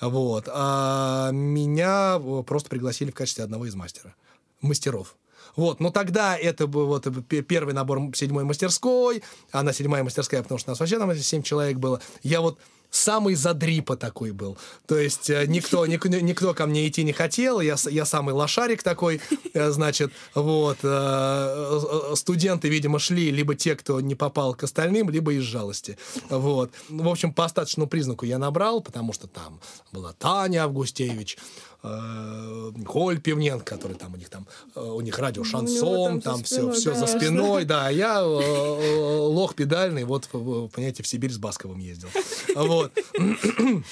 [0.00, 0.48] Вот.
[0.48, 4.14] А меня просто пригласили в качестве одного из мастера.
[4.62, 5.16] Мастеров.
[5.56, 10.70] Вот, но тогда это был вот первый набор седьмой мастерской, она седьмая мастерская, потому что
[10.70, 12.00] у нас вообще там семь человек было.
[12.22, 12.58] Я вот
[12.90, 14.58] самый задрипа такой был.
[14.86, 18.82] То есть э, никто, никто, никто ко мне идти не хотел, я, я самый лошарик
[18.82, 19.20] такой,
[19.54, 20.78] э, значит, вот.
[20.82, 25.96] Э, студенты, видимо, шли либо те, кто не попал к остальным, либо из жалости.
[26.28, 26.70] Вот.
[26.88, 29.60] В общем, по остаточному признаку я набрал, потому что там
[29.92, 31.38] была Таня Августевич,
[31.82, 36.94] Коль Пивненко, который там у них там, у них радио шансон, там, там все, все
[36.94, 42.08] за спиной, да, я лох педальный, вот, понимаете, в Сибирь с Басковым ездил.
[42.54, 42.79] Вот.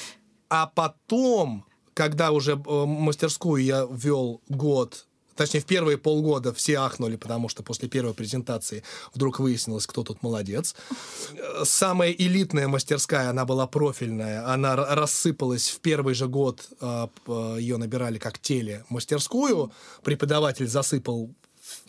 [0.51, 5.07] А потом, когда уже мастерскую я вел год
[5.39, 8.83] точнее, в первые полгода все ахнули, потому что после первой презентации
[9.15, 10.75] вдруг выяснилось, кто тут молодец.
[11.65, 17.09] Самая элитная мастерская, она была профильная, она рассыпалась в первый же год, а,
[17.57, 19.73] ее набирали как теле мастерскую,
[20.03, 21.31] преподаватель засыпал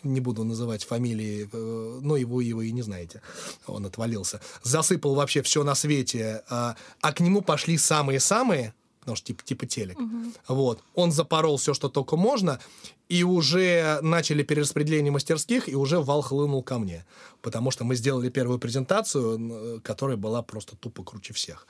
[0.02, 3.22] не буду называть фамилии, э, но его, его и не знаете,
[3.66, 9.26] он отвалился, засыпал вообще все на свете, а, а к нему пошли самые-самые, потому что
[9.26, 9.98] типа, типа телек.
[9.98, 10.32] Угу.
[10.48, 10.80] Вот.
[10.94, 12.60] Он запорол все, что только можно,
[13.08, 17.04] и уже начали перераспределение мастерских, и уже вал хлынул ко мне.
[17.42, 21.66] Потому что мы сделали первую презентацию, которая была просто тупо круче всех.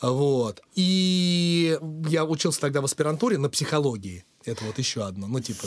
[0.00, 0.62] Вот.
[0.76, 4.24] И я учился тогда в аспирантуре на психологии.
[4.44, 5.26] Это вот еще одно.
[5.26, 5.66] Ну, типа,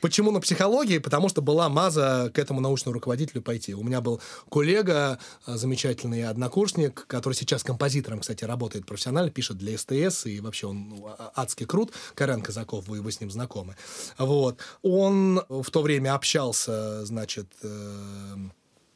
[0.00, 0.98] Почему на психологии?
[0.98, 3.74] Потому что была маза к этому научному руководителю пойти.
[3.74, 9.76] У меня был коллега, э, замечательный однокурсник, который сейчас композитором, кстати, работает профессионально, пишет для
[9.78, 11.92] СТС, и вообще он ну, а, адски крут.
[12.14, 13.76] Карен Казаков, вы, вы с ним знакомы.
[14.18, 14.58] Вот.
[14.82, 18.36] Он в то время общался, значит, э,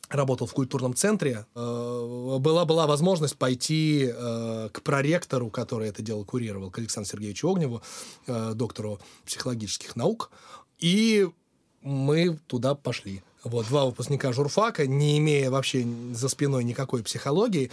[0.09, 6.71] работал в культурном центре, э, была, была возможность пойти к проректору, который это дело курировал,
[6.71, 7.83] к Александру Сергеевичу Огневу,
[8.27, 10.31] доктору психологических наук.
[10.83, 11.31] И
[11.81, 13.23] мы туда пошли.
[13.45, 17.71] Вот, два выпускника журфака, не имея вообще за спиной никакой психологии.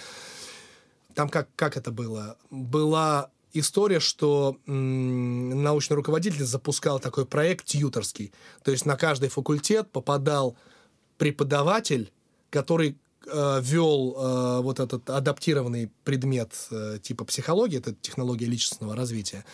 [1.16, 2.38] Там как, как это было?
[2.50, 8.32] Была история, что м- научный руководитель запускал такой проект тьюторский.
[8.64, 10.56] То есть на каждый факультет попадал
[11.18, 12.12] преподаватель,
[12.52, 12.96] который
[13.32, 19.46] э, вел э, вот этот адаптированный предмет э, типа психологии, это технология личностного развития,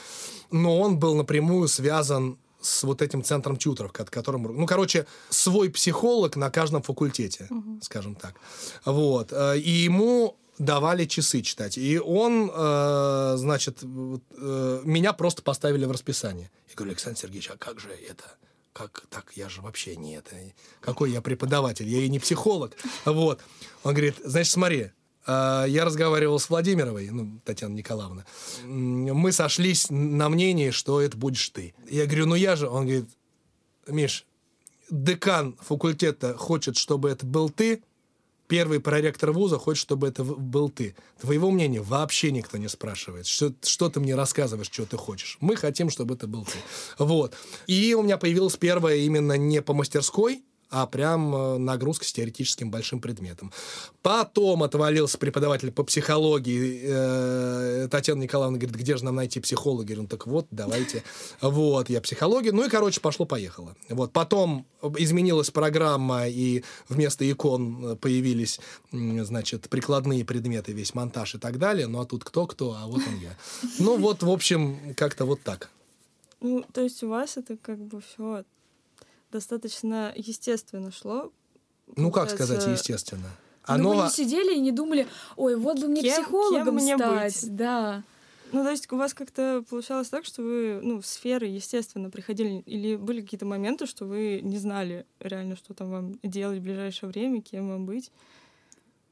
[0.51, 6.35] но он был напрямую связан с вот этим центром тьютеров, которым, ну, короче, свой психолог
[6.35, 7.79] на каждом факультете, угу.
[7.81, 8.35] скажем так.
[8.85, 9.31] Вот.
[9.31, 11.77] Э, и ему давали часы читать.
[11.77, 16.49] И он, э, значит, э, меня просто поставили в расписание.
[16.69, 18.23] Я говорю, Александр Сергеевич, а как же это?
[18.73, 19.31] Как так?
[19.35, 20.35] Я же вообще не это.
[20.81, 21.87] Какой я преподаватель?
[21.87, 22.73] Я и не психолог.
[23.05, 23.41] Вот.
[23.83, 24.91] Он говорит, значит, смотри,
[25.27, 28.25] я разговаривал с Владимировой, ну, Татьяна Николаевна.
[28.63, 31.73] Мы сошлись на мнении, что это будешь ты.
[31.89, 32.67] Я говорю, ну я же...
[32.67, 33.09] Он говорит,
[33.87, 34.25] Миш,
[34.89, 37.81] декан факультета хочет, чтобы это был ты,
[38.47, 40.95] первый проректор вуза хочет, чтобы это был ты.
[41.19, 43.25] Твоего мнения вообще никто не спрашивает.
[43.25, 45.37] Что, что ты мне рассказываешь, что ты хочешь.
[45.39, 46.57] Мы хотим, чтобы это был ты.
[46.99, 47.35] Вот.
[47.67, 50.43] И у меня появилась первая именно не по мастерской,
[50.75, 53.53] а прям э, нагрузка с теоретическим большим предметом.
[54.01, 56.81] Потом отвалился преподаватель по психологии.
[56.83, 59.83] Э, Татьяна Николаевна говорит, где же нам найти психолога?
[59.83, 61.03] Я говорю, ну так вот, давайте.
[61.39, 62.51] Вот, я психология.
[62.51, 63.77] Ну и, короче, пошло-поехало.
[63.87, 64.65] Вот, потом
[64.97, 68.59] изменилась программа, и вместо икон появились,
[68.91, 71.87] значит, прикладные предметы, весь монтаж и так далее.
[71.87, 73.37] Ну а тут кто-кто, а вот он я.
[73.79, 75.69] Ну вот, в общем, как-то вот так.
[76.41, 78.43] Ну, то есть у вас это как бы все
[79.35, 81.31] достаточно естественно шло.
[81.97, 83.29] Ну, как сказать естественно?
[83.63, 83.93] Оно...
[83.93, 86.97] Ну, вы не сидели и не думали, ой, вот бы мне кем, психологом кем мне
[86.97, 87.41] стать.
[87.41, 87.55] Быть?
[87.55, 88.03] Да.
[88.53, 92.61] Ну, то есть у вас как-то получалось так, что вы, ну, в сферы, естественно, приходили,
[92.65, 97.09] или были какие-то моменты, что вы не знали реально, что там вам делать в ближайшее
[97.09, 98.11] время, кем вам быть?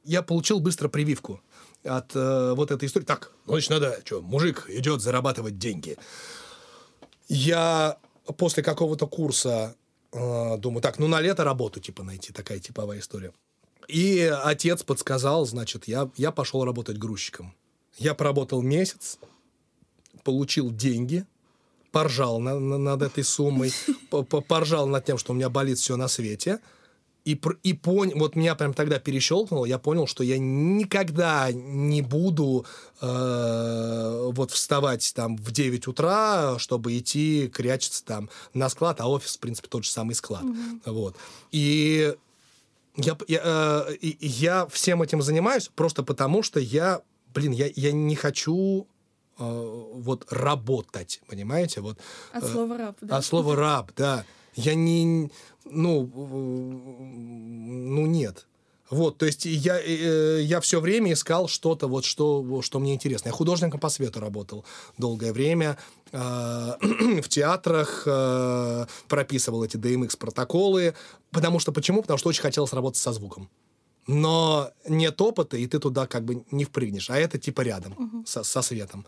[0.06, 1.42] Я получил быстро прививку
[1.84, 3.06] от э, вот этой истории.
[3.06, 5.98] Так, ну, значит, надо, что, мужик идет зарабатывать деньги.
[7.28, 7.98] Я
[8.38, 9.76] после какого-то курса
[10.14, 13.34] а, думаю, так, ну на лето работу типа найти, такая типовая история.
[13.88, 17.54] И отец подсказал, значит, я, я пошел работать грузчиком.
[17.98, 19.20] Я поработал месяц,
[20.24, 21.26] получил деньги,
[21.92, 23.72] поржал на, на, над этой суммой,
[24.48, 26.60] поржал над тем, что у меня болит все на свете.
[27.26, 32.66] И, и понял, вот меня прям тогда перещелкнуло, я понял, что я никогда не буду
[33.02, 39.38] э, вот вставать там в 9 утра, чтобы идти крячиться там на склад, а офис,
[39.38, 40.44] в принципе, тот же самый склад.
[40.44, 40.92] Mm-hmm.
[40.92, 41.16] Вот.
[41.52, 42.14] И
[42.98, 47.02] я, я, э, я всем этим занимаюсь просто потому, что я,
[47.34, 48.86] блин, я, я не хочу
[49.40, 51.82] э, вот работать, понимаете?
[51.82, 51.98] Вот,
[52.34, 53.18] от слова раб, да.
[53.18, 54.26] От слова раб, да.
[54.56, 55.32] Я не,
[55.66, 58.48] ну, ну нет.
[58.94, 63.30] Вот, то есть я, э, я все время искал что-то, вот, что, что мне интересно.
[63.30, 64.66] Я художником по свету работал
[64.98, 65.78] долгое время,
[66.12, 66.18] э,
[67.22, 70.94] в театрах э, прописывал эти DMX-протоколы.
[71.32, 72.02] Потому что, почему?
[72.02, 73.50] Потому что очень хотелось работать со звуком.
[74.06, 77.10] Но нет опыта, и ты туда как бы не впрыгнешь.
[77.10, 78.28] А это типа рядом, uh-huh.
[78.28, 79.06] со, со светом.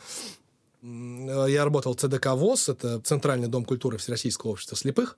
[0.82, 5.18] Я работал в ЦДК ВОЗ, это Центральный дом культуры Всероссийского общества слепых.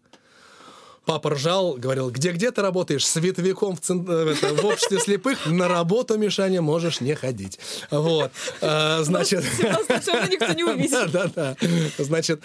[1.08, 3.08] Папа ржал, говорил, где-где ты работаешь?
[3.08, 4.06] Световиком в, цен...
[4.10, 5.46] Э, это, в обществе слепых?
[5.46, 7.60] На работу, Мишаня, можешь не ходить.
[7.90, 8.30] Вот.
[8.62, 9.46] А, значит...
[10.30, 10.92] никто не увидит.
[10.92, 11.56] Да, да, да.
[11.98, 12.42] Значит,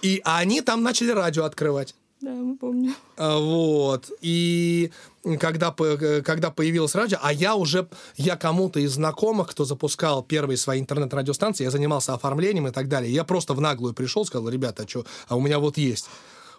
[0.00, 1.96] и они там начали радио открывать.
[2.20, 2.94] Да, мы помним.
[3.16, 4.12] А, вот.
[4.20, 4.92] И
[5.40, 10.78] когда, когда появилось радио, а я уже, я кому-то из знакомых, кто запускал первые свои
[10.78, 14.88] интернет-радиостанции, я занимался оформлением и так далее, я просто в наглую пришел, сказал, ребята, а
[14.88, 16.08] что, а у меня вот есть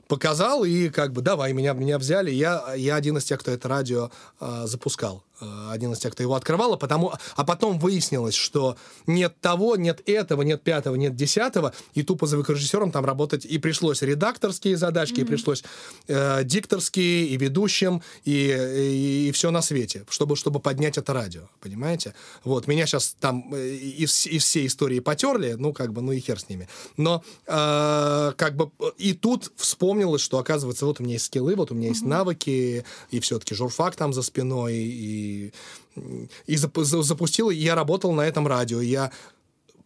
[0.07, 2.31] показал, и как бы давай, меня, меня взяли.
[2.31, 5.23] Я, я один из тех, кто это радио э, запускал.
[5.41, 9.75] Э, один из тех, кто его открывал, а, потому, а потом выяснилось, что нет того,
[9.75, 15.19] нет этого, нет пятого, нет десятого, и тупо звукорежиссером там работать, и пришлось редакторские задачки,
[15.19, 15.23] mm-hmm.
[15.23, 15.63] и пришлось
[16.07, 21.49] э, дикторские, и ведущим, и, и, и все на свете, чтобы, чтобы поднять это радио,
[21.59, 22.13] понимаете?
[22.45, 26.19] Вот, меня сейчас там э, из, из всей истории потерли, ну, как бы, ну и
[26.21, 26.69] хер с ними.
[26.95, 31.71] Но, э, как бы, и тут вспомнилось, что, оказывается, вот у меня есть скиллы, вот
[31.71, 32.07] у меня есть mm-hmm.
[32.07, 38.47] навыки, и все-таки журфак там за спиной, и и, запустил, и я работал на этом
[38.47, 38.81] радио.
[38.81, 39.11] Я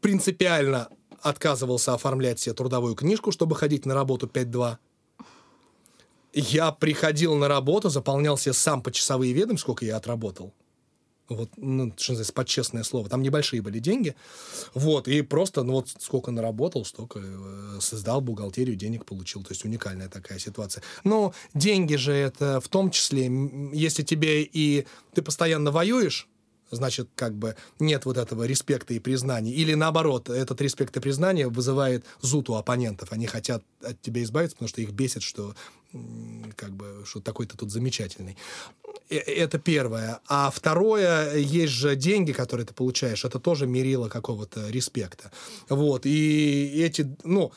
[0.01, 0.89] принципиально
[1.21, 4.77] отказывался оформлять себе трудовую книжку, чтобы ходить на работу 5-2.
[6.33, 10.53] Я приходил на работу, заполнял себе сам почасовые ведомости, сколько я отработал.
[11.29, 13.09] Вот, ну, что называется, под честное слово.
[13.09, 14.15] Там небольшие были деньги.
[14.73, 19.43] Вот, и просто, ну вот сколько наработал, столько э, создал бухгалтерию, денег получил.
[19.43, 20.83] То есть уникальная такая ситуация.
[21.03, 23.31] Но деньги же это в том числе,
[23.73, 26.27] если тебе и ты постоянно воюешь,
[26.71, 29.51] значит, как бы нет вот этого респекта и признания.
[29.51, 33.11] Или наоборот, этот респект и признание вызывает зуд у оппонентов.
[33.11, 35.55] Они хотят от тебя избавиться, потому что их бесит, что
[36.55, 38.37] как бы, что такой-то тут замечательный.
[39.09, 40.19] Э, это первое.
[40.27, 45.31] А второе, есть же деньги, которые ты получаешь, это тоже мерило какого-то респекта.
[45.67, 46.05] Вот.
[46.05, 47.51] И эти, ну,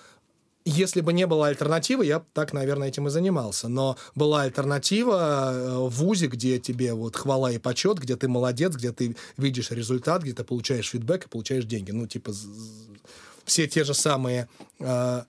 [0.64, 3.68] если бы не было альтернативы, я так, наверное, этим и занимался.
[3.68, 8.74] Но была альтернатива э, в ВУЗе, где тебе вот хвала и почет, где ты молодец,
[8.74, 11.90] где ты видишь результат, где ты получаешь фидбэк и получаешь деньги.
[11.90, 12.32] Ну, типа,
[13.44, 14.48] все те же самые,
[14.78, 15.22] э,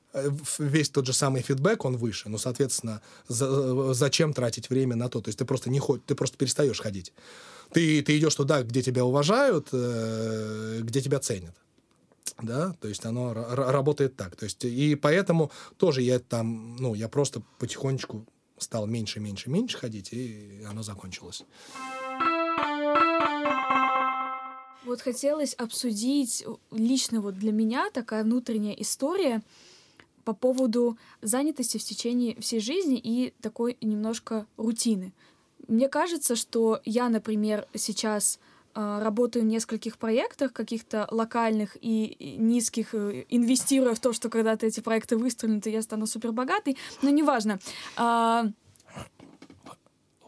[0.60, 2.30] весь тот же самый фидбэк, он выше.
[2.30, 5.22] Ну, соответственно, за, зачем тратить время на то?
[5.22, 7.12] То есть ты просто не ходишь, ты просто перестаешь ходить.
[7.72, 11.56] Ты, ты идешь туда, где тебя уважают, э, где тебя ценят
[12.42, 17.08] да, то есть оно работает так, то есть и поэтому тоже я там, ну, я
[17.08, 18.26] просто потихонечку
[18.58, 21.44] стал меньше, меньше, меньше ходить, и оно закончилось.
[24.86, 29.42] Вот хотелось обсудить лично вот для меня такая внутренняя история
[30.26, 35.14] по поводу занятости в течение всей жизни и такой немножко рутины.
[35.68, 38.40] Мне кажется, что я, например, сейчас
[38.74, 44.80] работаю в нескольких проектах, каких-то локальных и низких, э, инвестируя в то, что когда-то эти
[44.80, 47.60] проекты выстрелят, и я стану супер богатой, но неважно.
[47.96, 48.46] А...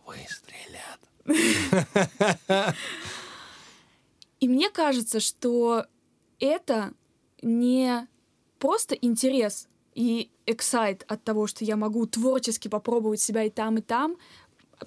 [0.06, 1.00] Выстрелят.
[4.40, 5.86] И мне кажется, что
[6.40, 6.94] это
[7.42, 8.08] не
[8.60, 13.82] просто интерес и эксайт от того, что я могу творчески попробовать себя и там, и
[13.82, 14.18] там,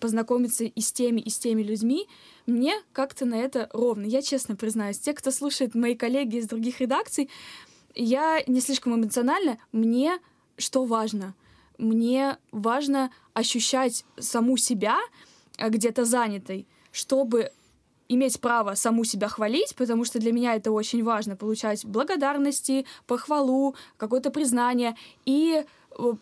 [0.01, 2.07] познакомиться и с теми, и с теми людьми,
[2.47, 4.05] мне как-то на это ровно.
[4.05, 7.31] Я честно признаюсь, те, кто слушает мои коллеги из других редакций,
[7.95, 9.59] я не слишком эмоциональна.
[9.73, 10.19] Мне
[10.57, 11.35] что важно?
[11.79, 14.99] Мне важно ощущать саму себя
[15.57, 17.53] э, где-то занятой, чтобы
[18.09, 23.77] иметь право саму себя хвалить, потому что для меня это очень важно, получать благодарности, похвалу,
[23.97, 24.97] какое-то признание.
[25.25, 25.65] И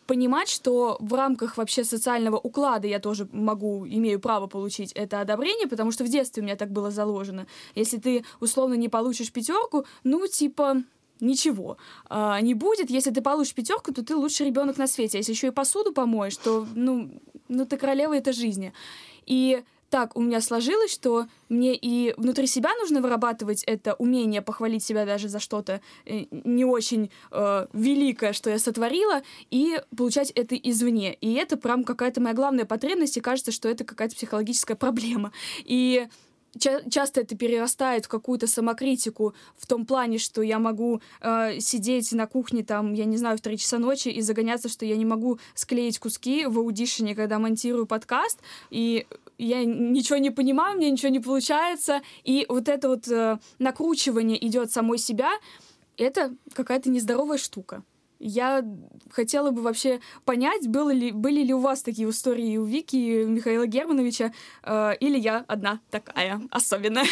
[0.07, 5.69] понимать, что в рамках вообще социального уклада я тоже могу, имею право получить это одобрение,
[5.69, 7.47] потому что в детстве у меня так было заложено.
[7.75, 10.83] Если ты условно не получишь пятерку, ну, типа,
[11.21, 11.77] ничего
[12.09, 12.91] а, не будет.
[12.91, 15.19] Если ты получишь пятерку, то ты лучший ребенок на свете.
[15.19, 17.11] А если еще и посуду помоешь, то, ну,
[17.49, 18.73] ну ты королева этой жизни.
[19.27, 24.85] И так у меня сложилось, что мне и внутри себя нужно вырабатывать это умение похвалить
[24.85, 30.57] себя даже за что-то э, не очень э, великое, что я сотворила, и получать это
[30.57, 31.15] извне.
[31.15, 35.33] И это прям какая-то моя главная потребность, и кажется, что это какая-то психологическая проблема.
[35.65, 36.09] И
[36.59, 42.13] ча- часто это перерастает в какую-то самокритику в том плане, что я могу э, сидеть
[42.13, 45.05] на кухне там, я не знаю, в 3 часа ночи и загоняться, что я не
[45.05, 49.07] могу склеить куски в аудишене, когда монтирую подкаст, и
[49.39, 54.71] я ничего не понимаю, мне ничего не получается, и вот это вот э, накручивание идет
[54.71, 55.31] самой себя,
[55.97, 57.83] это какая-то нездоровая штука.
[58.19, 58.65] Я
[59.11, 63.25] хотела бы вообще понять, было ли, были ли у вас такие истории у Вики и
[63.25, 64.33] Михаила Германовича,
[64.63, 67.05] э, или я одна такая особенная.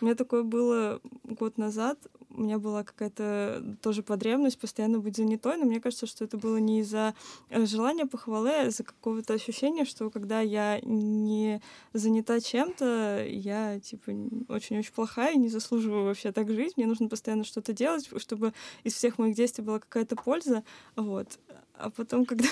[0.00, 1.98] У меня такое было год назад
[2.34, 6.56] у меня была какая-то тоже потребность постоянно быть занятой, но мне кажется, что это было
[6.56, 7.14] не из-за
[7.48, 11.60] э, желания похвалы, а из-за какого-то ощущения, что когда я не
[11.92, 14.12] занята чем-то, я, типа,
[14.48, 16.76] очень-очень плохая и не заслуживаю вообще так жить.
[16.76, 20.64] Мне нужно постоянно что-то делать, чтобы из всех моих действий была какая-то польза.
[20.96, 21.38] Вот.
[21.74, 22.48] А потом, когда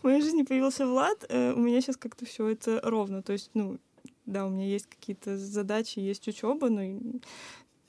[0.00, 3.22] в моей жизни появился Влад, э, у меня сейчас как-то все это ровно.
[3.22, 3.78] То есть, ну,
[4.26, 6.82] да, у меня есть какие-то задачи, есть учеба, но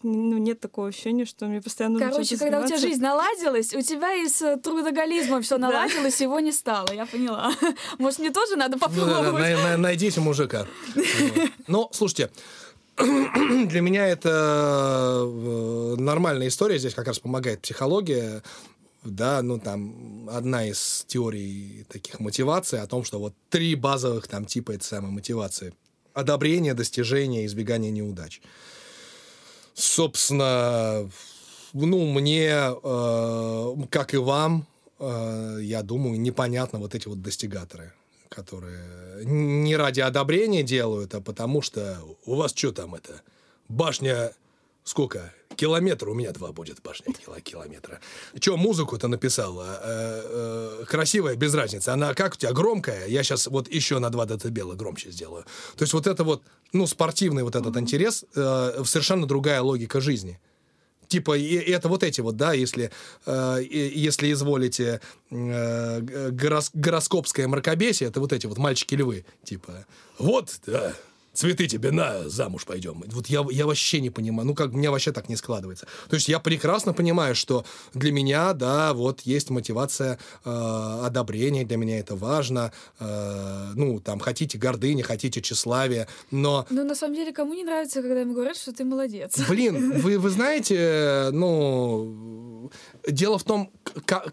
[0.01, 4.13] ну, нет такого ощущения, что мне постоянно Короче, когда у тебя жизнь наладилась, у тебя
[4.13, 7.51] и с трудоголизмом все наладилось, его не стало, я поняла.
[7.97, 9.77] Может, мне тоже надо попробовать?
[9.77, 10.65] Найдите мужика.
[11.67, 12.29] Ну, слушайте,
[12.97, 18.43] для меня это э, нормальная история, здесь как раз помогает психология,
[19.03, 24.45] да, ну там одна из теорий таких мотиваций о том, что вот три базовых там
[24.45, 25.73] типа этой самой мотивации.
[26.13, 28.41] Одобрение, достижение, избегание неудач.
[29.79, 31.09] Собственно,
[31.71, 34.67] ну, мне, э, как и вам,
[34.99, 37.93] э, я думаю, непонятно вот эти вот достигаторы,
[38.27, 43.21] которые не ради одобрения делают, а потому что у вас что там это?
[43.69, 44.33] Башня
[44.83, 45.33] сколько?
[45.59, 47.99] Километр у меня два будет башня километра.
[48.39, 49.59] Че, музыку-то написал?
[49.59, 51.89] Э, э, красивая, без разницы.
[51.89, 53.07] Она как у тебя, громкая?
[53.07, 55.43] Я сейчас вот еще на 2 дБ громче сделаю.
[55.75, 60.39] То есть вот это вот, ну, спортивный вот этот интерес, э, совершенно другая логика жизни.
[61.09, 62.89] Типа, и, это вот эти вот, да, если,
[63.25, 69.25] э, если изволите э, горос, гороскопское мракобесие, это вот эти вот мальчики-львы.
[69.43, 69.85] Типа,
[70.19, 70.93] вот, да,
[71.33, 73.03] цветы тебе на, замуж пойдем.
[73.07, 75.87] Вот я, я вообще не понимаю, ну как, у меня вообще так не складывается.
[76.09, 81.77] То есть я прекрасно понимаю, что для меня, да, вот есть мотивация э, одобрения, для
[81.77, 86.65] меня это важно, э, ну, там, хотите гордыни, хотите тщеславия, но...
[86.69, 89.37] Ну, на самом деле, кому не нравится, когда ему говорят, что ты молодец?
[89.47, 92.48] Блин, вы, вы знаете, ну,
[93.07, 93.71] дело в том,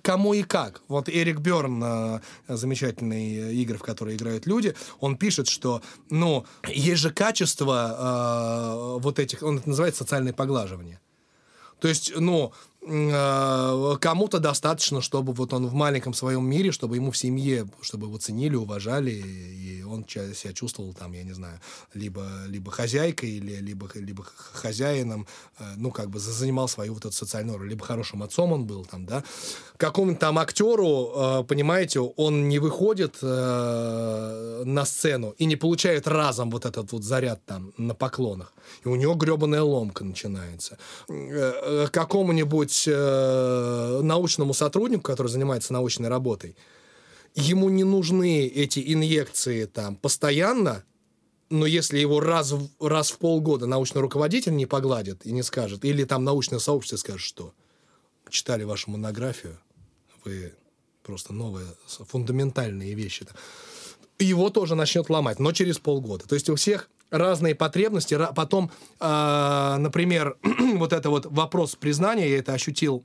[0.03, 0.83] кому и как.
[0.89, 7.01] Вот Эрик Берн, э, замечательный игры, в которые играют люди, он пишет, что, ну, есть
[7.03, 11.01] же качество э, вот этих, он это называет социальное поглаживание.
[11.79, 17.11] То есть, ну, Э, кому-то достаточно, чтобы вот он в маленьком своем мире, чтобы ему
[17.11, 21.61] в семье, чтобы его ценили, уважали, и он себя чувствовал там, я не знаю,
[21.95, 25.27] либо, либо хозяйкой, или, либо, либо хозяином,
[25.59, 28.85] э, ну, как бы занимал свою вот эту социальную роль, либо хорошим отцом он был
[28.85, 29.25] там, да.
[29.79, 36.67] Какому-нибудь там актеру, э, понимаете, он не выходит на сцену и не получает разом вот
[36.67, 38.53] этот вот заряд там на поклонах.
[38.85, 40.79] И у него гребаная ломка начинается.
[41.09, 46.57] Какому-нибудь какому-нибудь э, научному сотруднику, который занимается научной работой,
[47.35, 50.85] ему не нужны эти инъекции там постоянно,
[51.49, 56.05] но если его раз, раз в полгода научный руководитель не погладит и не скажет, или
[56.05, 57.53] там научное сообщество скажет, что
[58.31, 59.59] читали вашу монографию,
[60.25, 60.53] вы
[61.03, 63.27] просто новые, фундаментальные вещи.
[64.19, 66.27] Его тоже начнет ломать, но через полгода.
[66.27, 68.19] То есть у всех разные потребности.
[68.35, 70.37] Потом, э, например,
[70.75, 73.05] вот это вот вопрос признания, я это ощутил,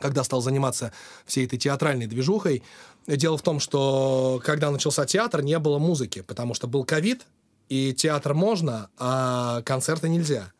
[0.00, 0.92] когда стал заниматься
[1.26, 2.62] всей этой театральной движухой.
[3.06, 7.26] Дело в том, что когда начался театр, не было музыки, потому что был ковид,
[7.68, 10.52] и театр можно, а концерты нельзя.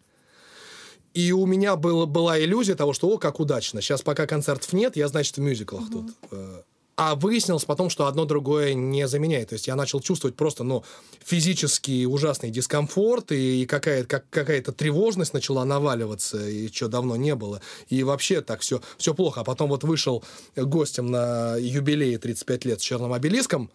[1.15, 3.83] И у меня был, была иллюзия того, что, о, как удачно.
[3.83, 6.15] Сейчас пока концертов нет, я, значит, в мюзиклах uh-huh.
[6.31, 6.65] тут.
[6.97, 9.51] Э, а выяснилось потом, что одно другое не заменяет.
[9.51, 10.85] То есть я начал чувствовать просто, ну,
[11.25, 17.61] физический ужасный дискомфорт, и какая-то как, какая-то тревожность начала наваливаться, и что давно не было.
[17.89, 19.41] И вообще так все, все плохо.
[19.41, 20.25] А потом вот вышел
[20.57, 23.71] гостем на юбилей 35 лет с черным обелиском,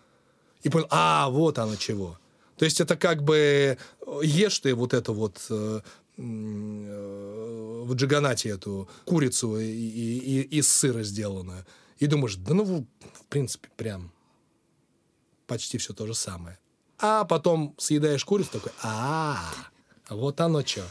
[0.64, 2.18] и понял, а, вот оно чего.
[2.58, 3.78] То есть это как бы
[4.24, 5.82] ешь ты вот это вот э,
[6.18, 6.22] э,
[7.84, 11.66] в джиганате эту курицу и, и, и из сыра сделанную
[12.00, 14.12] и думаешь, да ну, в принципе, прям
[15.48, 16.58] почти все то же самое.
[17.00, 19.40] А потом съедаешь курицу, такой, а,
[20.10, 20.84] вот оно что.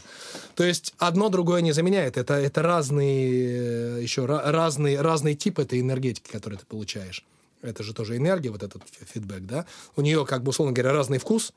[0.55, 2.17] То есть одно другое не заменяет.
[2.17, 7.25] Это, это разные, э, еще разные, разные типы этой энергетики, которые ты получаешь.
[7.61, 9.65] Это же тоже энергия, вот этот фидбэк, да.
[9.95, 11.51] У нее, как бы, условно говоря, разный вкус.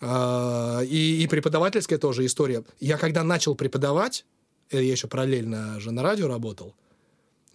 [0.00, 2.62] А, и, и преподавательская тоже история.
[2.80, 4.24] Я когда начал преподавать,
[4.70, 6.74] э, я еще параллельно же на радио работал,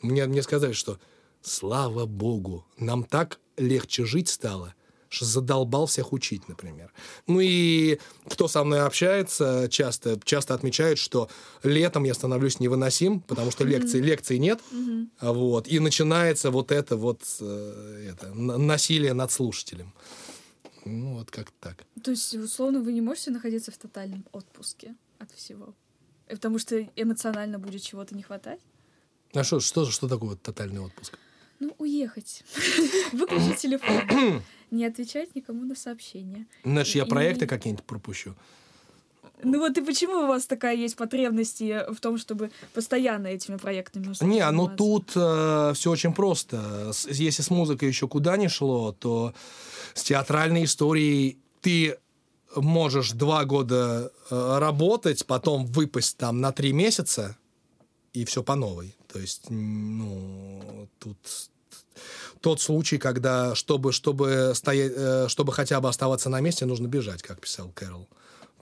[0.02, 0.98] мне, мне сказали, что
[1.42, 4.74] слава богу, нам так легче жить стало,
[5.10, 6.94] что задолбал всех учить, например.
[7.28, 11.30] Ну и кто со мной общается, часто, часто отмечает, что
[11.64, 14.06] летом я становлюсь невыносим, потому что лекций, mm-hmm.
[14.06, 15.34] лекций нет, mm-hmm.
[15.34, 19.94] вот, и начинается вот это вот э, это, насилие над слушателем.
[20.86, 21.84] Ну, вот как так.
[22.04, 25.76] То есть, условно, вы не можете находиться в тотальном отпуске от всего?
[26.28, 28.60] Потому что эмоционально будет чего-то не хватать?
[29.34, 31.20] А что, что, что такое тотальный отпуск?
[31.62, 32.44] Ну, уехать.
[33.14, 34.42] Выключить телефон.
[34.72, 36.48] Не отвечать никому на сообщения.
[36.64, 38.34] Значит, я проекты какие-нибудь пропущу.
[39.44, 44.14] Ну вот и почему у вас такая есть потребность в том, чтобы постоянно этими проектами
[44.22, 46.92] Не, ну тут э, все очень просто.
[47.08, 49.34] Если с музыкой еще куда ни шло, то
[49.94, 51.98] с театральной историей ты
[52.56, 57.38] можешь два года э, работать, потом выпасть там на три месяца,
[58.14, 58.96] и все по новой.
[59.12, 61.18] То есть, ну, тут
[62.40, 67.22] тот случай, когда, чтобы, чтобы, стоять, э, чтобы хотя бы оставаться на месте, нужно бежать,
[67.22, 68.08] как писал Кэрол.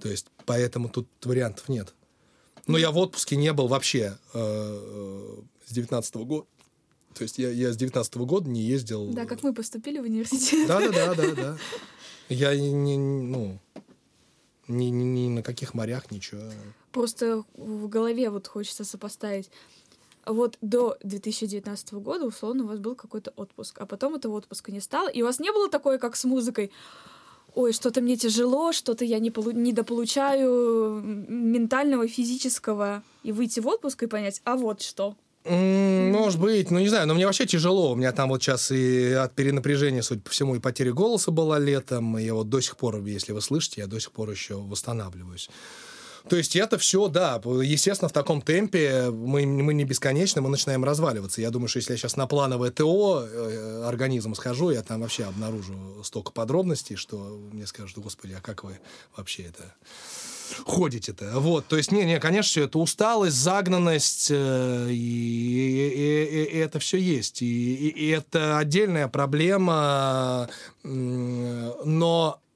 [0.02, 1.94] То есть, поэтому тут вариантов нет.
[2.66, 6.48] Но я в отпуске не был вообще э, э с 19 -го года.
[7.14, 9.08] То есть я, я с 19 -го года не ездил.
[9.08, 10.68] Да, как мы поступили в университет.
[10.68, 11.58] Да, да, да, да, да.
[12.30, 13.60] Я не, ну,
[14.68, 16.42] ни, ни, ни на каких морях, ничего.
[16.92, 19.52] Просто в голове вот хочется сопоставить
[20.34, 24.80] вот до 2019 года, условно, у вас был какой-то отпуск, а потом этого отпуска не
[24.80, 26.72] стало, и у вас не было такое, как с музыкой,
[27.56, 34.04] ой, что-то мне тяжело, что-то я не полу- недополучаю ментального, физического, и выйти в отпуск
[34.04, 35.16] и понять, а вот что.
[35.46, 37.94] Может быть, ну не знаю, но мне вообще тяжело.
[37.94, 41.58] У меня там вот сейчас и от перенапряжения, судя по всему, и потери голоса была
[41.58, 42.18] летом.
[42.20, 45.50] И я вот до сих пор, если вы слышите, я до сих пор еще восстанавливаюсь.
[46.28, 50.84] То есть это все, да, естественно, в таком темпе мы, мы не бесконечно, мы начинаем
[50.84, 51.42] разваливаться.
[51.42, 55.24] Я думаю, что если я сейчас на плановое ТО э, организм схожу, я там вообще
[55.24, 58.80] обнаружу столько подробностей, что мне скажут, господи, а как вы
[59.16, 59.74] вообще это
[60.66, 61.40] ходите-то.
[61.40, 66.80] Вот, то есть, не-не, конечно, все это усталость, загнанность, э, и, и, и, и это
[66.80, 67.42] все есть.
[67.42, 70.50] И, и, и это отдельная проблема,
[70.84, 72.49] но Э,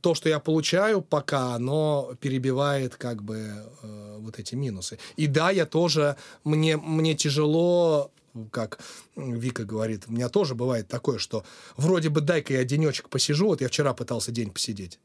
[0.00, 4.98] то, что я получаю пока, оно перебивает как бы э, вот эти минусы.
[5.16, 8.10] И да, я тоже, мне, мне тяжело
[8.52, 8.78] как
[9.16, 11.44] Вика говорит, у меня тоже бывает такое, что
[11.76, 15.00] вроде бы дай-ка я денечек посижу, вот я вчера пытался день посидеть,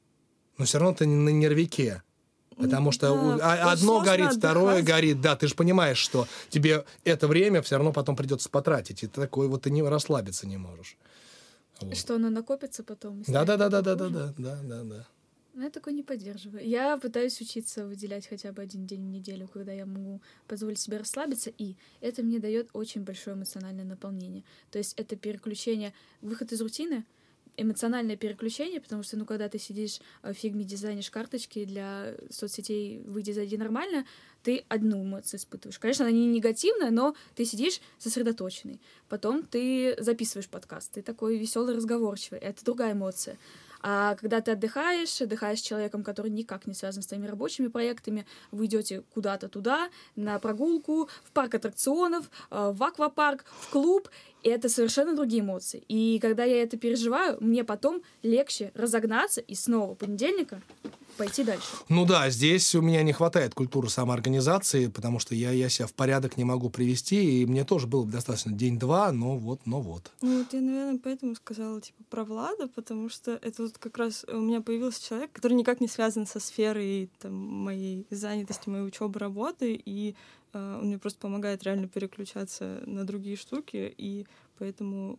[0.58, 2.04] но все равно ты на нервике.
[2.56, 4.38] Потому что да, одно горит, отдыхать.
[4.38, 5.22] второе горит.
[5.22, 9.02] Да, ты же понимаешь, что тебе это время все равно потом придется потратить.
[9.02, 10.96] И ты такой вот ты не расслабиться не можешь.
[11.92, 13.24] Что оно накопится потом?
[13.28, 15.08] Да, да, да, да, да, да, да, да, да, да.
[15.56, 16.68] Я такое не поддерживаю.
[16.68, 20.98] Я пытаюсь учиться выделять хотя бы один день в неделю, когда я могу позволить себе
[20.98, 24.44] расслабиться, и это мне дает очень большое эмоциональное наполнение.
[24.72, 27.06] То есть это переключение, выход из рутины,
[27.58, 33.32] эмоциональное переключение, потому что, ну, когда ты сидишь в фигме, дизайнишь карточки для соцсетей «Выйди,
[33.32, 34.06] зайди нормально»,
[34.44, 35.80] ты одну эмоцию испытываешь.
[35.80, 38.82] Конечно, она не негативная, но ты сидишь сосредоточенный.
[39.08, 42.40] Потом ты записываешь подкаст, ты такой веселый, разговорчивый.
[42.40, 43.38] Это другая эмоция.
[43.84, 48.26] А когда ты отдыхаешь, отдыхаешь с человеком, который никак не связан с твоими рабочими проектами,
[48.52, 54.10] вы идете куда-то туда, на прогулку, в парк аттракционов, э, в аквапарк, в клуб,
[54.42, 55.84] и это совершенно другие эмоции.
[55.90, 60.62] И когда я это переживаю, мне потом легче разогнаться и снова понедельника
[61.14, 61.68] пойти дальше.
[61.90, 65.94] Ну да, здесь у меня не хватает культуры самоорганизации, потому что я, я себя в
[65.94, 70.12] порядок не могу привести, и мне тоже было бы достаточно день-два, но вот, но вот.
[70.22, 74.26] Ну вот я, наверное, поэтому сказала, типа, про Влада, потому что это вот как раз
[74.28, 79.20] у меня появился человек, который никак не связан со сферой там, моей занятости, моей учебы,
[79.20, 80.16] работы, и
[80.54, 84.26] э, он мне просто помогает реально переключаться на другие штуки, и
[84.58, 85.18] поэтому,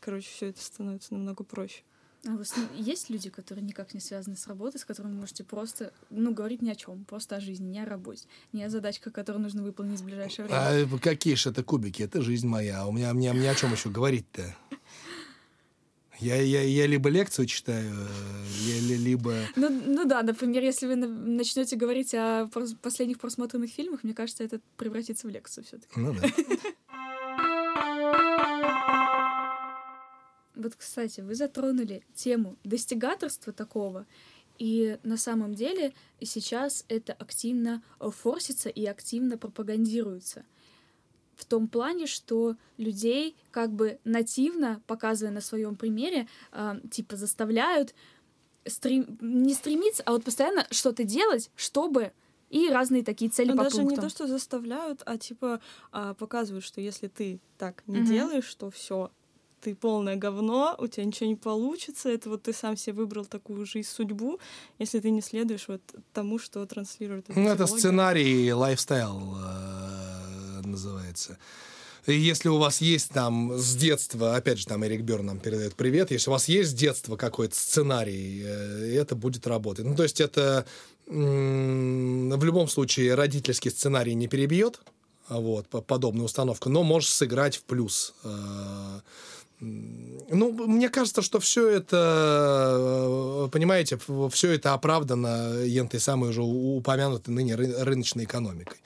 [0.00, 1.82] короче, все это становится намного проще.
[2.26, 5.44] А у вас есть люди, которые никак не связаны с работой, с которыми вы можете
[5.44, 9.12] просто, ну, говорить ни о чем, просто о жизни, не о работе, не о задачках,
[9.12, 10.88] которые нужно выполнить в ближайшее время?
[10.94, 12.02] А какие же это кубики?
[12.02, 12.86] Это жизнь моя.
[12.86, 14.54] У меня, мне, мне о чем еще говорить-то?
[16.18, 17.94] Я, я, я либо лекцию читаю,
[18.62, 19.34] я, либо...
[19.54, 22.48] Ну, ну да, например, если вы начнете говорить о
[22.80, 25.92] последних просмотренных фильмах, мне кажется, это превратится в лекцию все-таки.
[26.00, 26.28] Ну да.
[30.56, 34.06] Вот, кстати, вы затронули тему достигаторства такого,
[34.58, 40.44] и на самом деле сейчас это активно форсится и активно пропагандируется.
[41.36, 47.94] В том плане, что людей как бы нативно, показывая на своем примере, э, типа заставляют
[48.66, 49.18] стрем...
[49.20, 52.12] не стремиться, а вот постоянно что-то делать, чтобы
[52.48, 53.96] и разные такие цели ну, по даже пунктам.
[54.04, 58.06] не то, что заставляют, а типа а, показывают, что если ты так не Мгм.
[58.06, 59.10] делаешь, то все,
[59.60, 63.66] ты полное говно, у тебя ничего не получится, это вот ты сам себе выбрал такую
[63.66, 64.38] жизнь, судьбу,
[64.78, 65.82] если ты не следуешь вот
[66.12, 71.38] тому, что транслирует Ну, это сценарий лайфстайл э, называется.
[72.06, 75.74] И Если у вас есть там с детства, опять же, там Эрик Берн нам передает
[75.74, 79.84] привет, если у вас есть с детства какой-то сценарий, э, это будет работать.
[79.84, 80.66] Ну, то есть это
[81.08, 84.80] в любом случае родительский сценарий не перебьет,
[85.28, 88.14] вот, по- подобная установка, но можешь сыграть в плюс.
[89.60, 93.98] Ну, мне кажется, что все это, э, понимаете,
[94.30, 98.76] все это оправдано ентой самой уже упомянутой ныне ры- рыночной экономикой.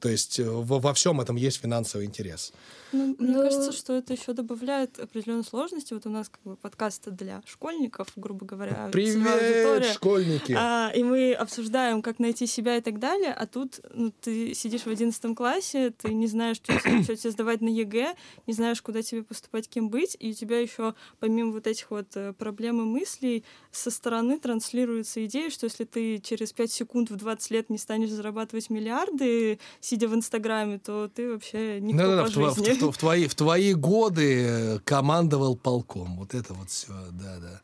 [0.00, 2.52] То есть э, во, во всем этом есть финансовый интерес.
[2.92, 5.92] Ну, мне Ну, кажется, что это еще добавляет определенной сложности.
[5.94, 10.56] Вот у нас как бы подкаст для школьников, грубо говоря, Привет, школьники!
[10.58, 14.82] А, и мы обсуждаем, как найти себя и так далее, а тут ну, ты сидишь
[14.82, 18.14] в одиннадцатом классе, ты не знаешь, что, тебе- что тебе сдавать на ЕГЭ,
[18.46, 22.08] не знаешь, куда тебе поступать, кем быть, и у тебя еще, помимо вот этих вот
[22.16, 27.16] э, проблем и мыслей, со стороны транслируется идея, что если ты через 5 секунд в
[27.16, 32.30] 20 лет не станешь зарабатывать миллиарды, сидя в Инстаграме, то ты вообще никто Да-да-да, по
[32.30, 36.16] в, в- в- в твои, в твои годы э, командовал полком.
[36.16, 37.60] Вот это вот все, да-да.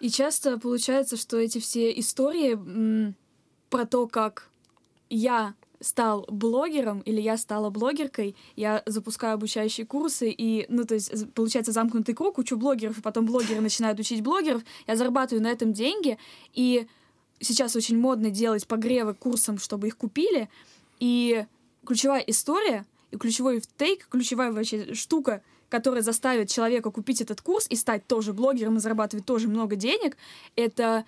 [0.00, 3.14] И часто получается, что эти все истории м,
[3.70, 4.48] про то, как
[5.10, 11.32] я стал блогером или я стала блогеркой, я запускаю обучающие курсы, и, ну, то есть,
[11.34, 15.72] получается замкнутый круг, учу блогеров, и потом блогеры начинают учить блогеров, я зарабатываю на этом
[15.72, 16.18] деньги,
[16.54, 16.86] и
[17.40, 20.48] сейчас очень модно делать погревы курсам, чтобы их купили,
[20.98, 21.44] и
[21.84, 27.76] ключевая история, и ключевой тейк, ключевая вообще штука, которая заставит человека купить этот курс и
[27.76, 30.16] стать тоже блогером и зарабатывать тоже много денег,
[30.54, 31.04] это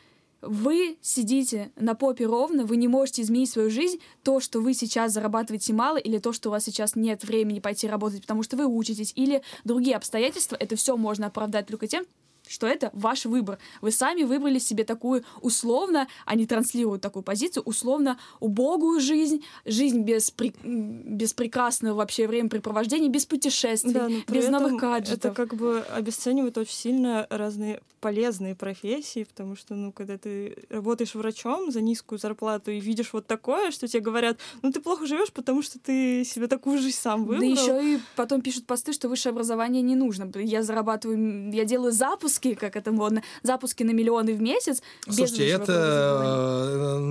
[0.46, 5.12] вы сидите на попе ровно, вы не можете изменить свою жизнь, то, что вы сейчас
[5.12, 8.66] зарабатываете мало, или то, что у вас сейчас нет времени пойти работать, потому что вы
[8.66, 12.04] учитесь, или другие обстоятельства, это все можно оправдать только тем,
[12.46, 13.58] что это ваш выбор.
[13.80, 20.30] Вы сами выбрали себе такую условно, они транслируют такую позицию, условно убогую жизнь, жизнь без,
[20.30, 25.32] при- без прекрасного вообще времяпрепровождения, без путешествий, Да, без новых гаджетов.
[25.32, 31.14] Это как бы обесценивает очень сильно разные полезные профессии, потому что, ну, когда ты работаешь
[31.14, 35.32] врачом за низкую зарплату и видишь вот такое, что тебе говорят, ну, ты плохо живешь,
[35.32, 37.40] потому что ты себе такую жизнь сам выбрал.
[37.40, 40.30] Да еще и потом пишут посты, что высшее образование не нужно.
[40.38, 41.92] Я зарабатываю, я делаю
[42.34, 44.82] запуски, как это модно, запуски на миллионы в месяц.
[45.08, 45.72] Слушайте, это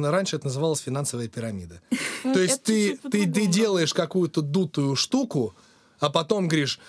[0.01, 1.79] э, раньше это называлось финансовая пирамида.
[2.25, 5.53] Ну, То есть ты, ты, ты делаешь какую-то дутую штуку,
[5.99, 6.79] а потом говоришь,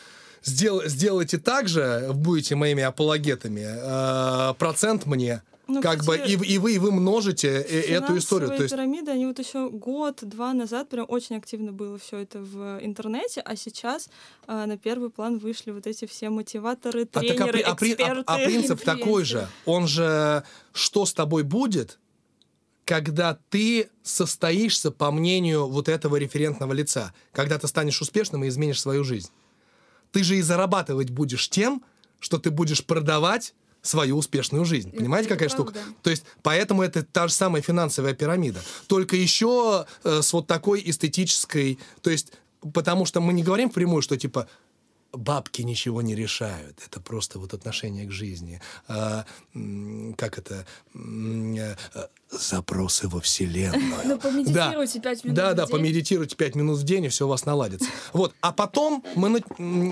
[0.44, 6.36] «Сдел- сделайте так же, будете моими апологетами, э, процент мне, Ну, как бы, кстати, и,
[6.36, 8.50] в- и вы, и вы множите э, эту историю.
[8.50, 12.78] То есть, пирамиды, они вот еще год-два назад прям очень активно было все это в
[12.82, 14.10] интернете, а сейчас
[14.46, 17.70] а, на первый план вышли вот эти все мотиваторы, а, так, а, тренеры, при- а
[17.70, 18.22] а- эксперты.
[18.26, 19.48] а принцип такой же.
[19.64, 20.44] Он же,
[20.74, 21.98] что с тобой будет,
[22.84, 28.80] когда ты состоишься по мнению вот этого референтного лица, когда ты станешь успешным и изменишь
[28.82, 29.30] свою жизнь.
[30.12, 31.82] Ты же и зарабатывать будешь тем,
[32.20, 33.54] что ты будешь продавать
[33.84, 34.88] свою успешную жизнь.
[34.88, 35.72] Это Понимаете, какая штука?
[35.72, 35.92] правда.
[36.02, 38.60] То есть, поэтому это та же самая финансовая пирамида.
[38.88, 41.78] Только еще э, с вот такой эстетической...
[42.02, 42.32] То есть,
[42.72, 44.48] потому что мы не говорим прямую, что типа
[45.12, 46.80] бабки ничего не решают.
[46.86, 48.60] Это просто вот отношение к жизни.
[48.88, 49.24] А,
[50.16, 50.66] как это?
[50.94, 51.76] Э,
[52.30, 53.94] Запросы во Вселенную.
[54.04, 55.76] Ну, помедитируйте пять минут Да, в да, день.
[55.76, 57.88] помедитируйте 5 минут в день, и все у вас наладится.
[58.12, 58.34] Вот.
[58.40, 59.42] А потом мы, э,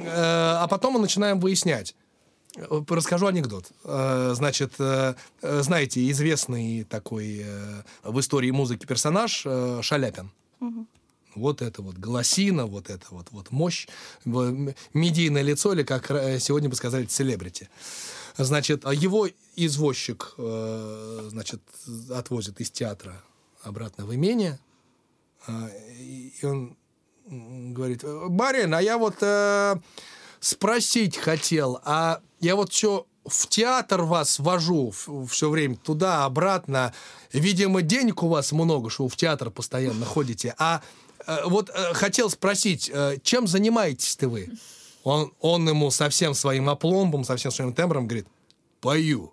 [0.06, 1.94] а потом мы начинаем выяснять.
[2.54, 3.70] Расскажу анекдот.
[3.84, 7.44] Э, Значит, э, э, знаете, известный такой
[8.02, 9.46] в истории музыки персонаж
[9.82, 10.30] Шаляпин.
[11.34, 13.88] Вот это вот голосина, вот это вот, вот мощь,
[14.26, 16.08] медийное лицо, или как
[16.40, 17.70] сегодня бы сказали, селебрити.
[18.36, 21.62] Значит, а его извозчик, значит,
[22.10, 23.22] отвозит из театра
[23.62, 24.58] обратно в имение,
[25.98, 26.76] и он
[27.26, 29.16] говорит, Барин, а я вот
[30.42, 34.92] спросить хотел, а я вот все в театр вас вожу
[35.28, 36.92] все время туда, обратно.
[37.32, 40.54] Видимо, денег у вас много, что вы в театр постоянно ходите.
[40.58, 40.82] А
[41.24, 44.50] э, вот э, хотел спросить, э, чем занимаетесь-то вы?
[45.04, 48.26] Он, он ему со всем своим опломбом, со всем своим тембром говорит,
[48.80, 49.32] пою.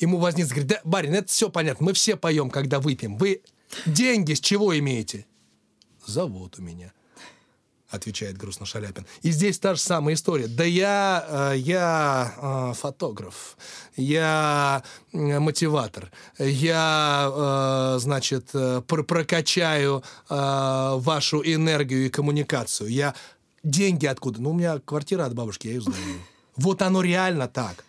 [0.00, 3.16] Ему возница говорит, да, барин, это все понятно, мы все поем, когда выпьем.
[3.16, 3.42] Вы
[3.86, 5.26] деньги с чего имеете?
[6.04, 6.92] Завод у меня
[7.90, 9.06] отвечает грустно Шаляпин.
[9.22, 10.46] И здесь та же самая история.
[10.46, 13.56] Да я, э, я э, фотограф,
[13.96, 14.82] я
[15.12, 18.52] э, мотиватор, я, значит,
[18.86, 22.88] прокачаю вашу энергию и коммуникацию.
[22.90, 23.14] Я
[23.62, 24.40] деньги откуда?
[24.40, 25.98] Ну, у меня квартира от бабушки, я ее знаю.
[26.56, 27.84] Вот оно реально так.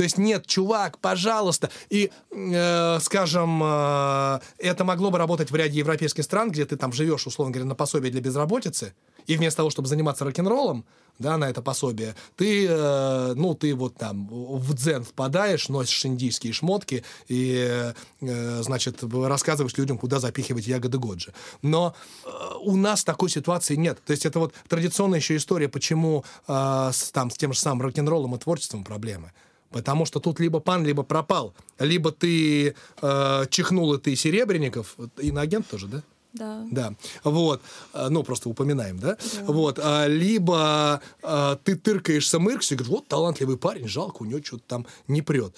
[0.00, 1.68] То есть нет, чувак, пожалуйста.
[1.90, 6.90] И, э, скажем, э, это могло бы работать в ряде европейских стран, где ты там
[6.92, 8.94] живешь, условно говоря, на пособие для безработицы,
[9.30, 10.84] и вместо того, чтобы заниматься рок-н-роллом,
[11.20, 16.52] да, на это пособие, ты, э, ну, ты вот там в дзен впадаешь, носишь индийские
[16.52, 21.32] шмотки и, э, значит, рассказываешь людям, куда запихивать ягоды Годжи.
[21.62, 22.28] Но э,
[22.62, 24.02] у нас такой ситуации нет.
[24.04, 27.82] То есть это вот традиционная еще история, почему э, с, там, с тем же самым
[27.82, 29.30] рок-н-роллом и творчеством проблемы.
[29.70, 31.54] Потому что тут либо пан, либо пропал.
[31.78, 36.02] Либо ты э, чихнул, и ты Серебренников, иноагент тоже, да?
[36.32, 36.66] Да.
[36.70, 36.94] Да.
[37.24, 37.60] Вот.
[37.92, 39.16] Э, ну, просто упоминаем, да?
[39.16, 39.44] да.
[39.46, 39.78] Вот.
[39.82, 44.64] А, либо а, ты тыркаешься Мырксу и говоришь, вот талантливый парень, жалко, у него что-то
[44.66, 45.56] там не прет.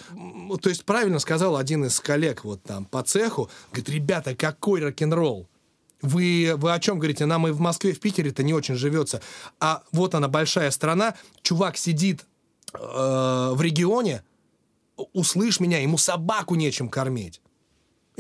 [0.62, 5.48] То есть правильно сказал один из коллег вот там по цеху, говорит, ребята, какой рок-н-ролл?
[6.00, 7.26] Вы, вы о чем говорите?
[7.26, 9.22] Нам и в Москве, в Питере-то не очень живется.
[9.60, 12.26] А вот она, большая страна, чувак сидит
[12.74, 14.22] э, в регионе,
[15.12, 17.41] услышь меня, ему собаку нечем кормить.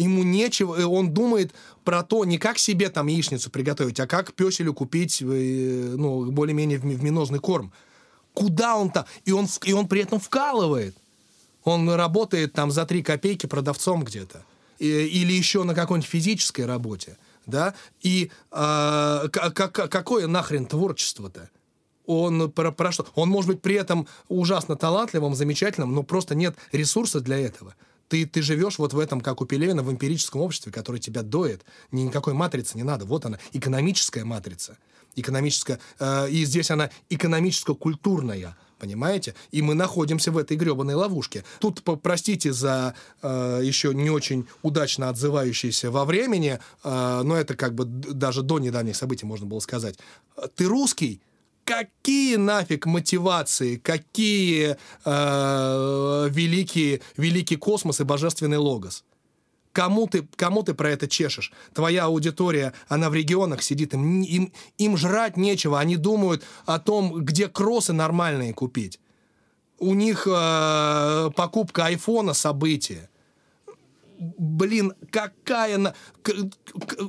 [0.02, 1.52] Ему нечего, он думает
[1.84, 6.78] про то, не как себе там яичницу приготовить, а как песелю купить, э, ну, более-менее
[6.78, 7.72] вминозный корм.
[8.34, 9.04] Куда он там?
[9.24, 10.96] И он, и он при этом вкалывает.
[11.64, 14.44] Он работает там за три копейки продавцом где-то.
[14.78, 17.16] Или еще на какой-нибудь физической работе.
[17.46, 17.74] Да?
[18.00, 21.50] И э, как, какое нахрен творчество-то?
[22.06, 23.06] Он про, про что?
[23.14, 27.74] Он может быть при этом ужасно талантливым, замечательным, но просто нет ресурса для этого.
[28.12, 31.64] Ты, ты живешь вот в этом, как у Пелевина, в эмпирическом обществе, которое тебя доет.
[31.92, 33.06] Ни, никакой матрицы не надо.
[33.06, 34.76] Вот она, экономическая матрица.
[35.16, 39.34] Экономическая, э, и здесь она экономическо-культурная понимаете?
[39.52, 41.44] И мы находимся в этой гребаной ловушке.
[41.60, 47.74] Тут, простите за э, еще не очень удачно отзывающиеся во времени, э, но это как
[47.74, 49.98] бы даже до недавних событий можно было сказать.
[50.56, 51.22] Ты русский,
[51.64, 59.04] какие нафиг мотивации, какие э, великие, великий космос и божественный логос?
[59.72, 61.52] Кому ты, кому ты про это чешешь?
[61.72, 67.24] Твоя аудитория, она в регионах сидит, им, им, им жрать нечего, они думают о том,
[67.24, 69.00] где кроссы нормальные купить.
[69.78, 73.08] У них э, покупка айфона событие
[74.38, 75.78] блин, какая...
[75.78, 75.94] На...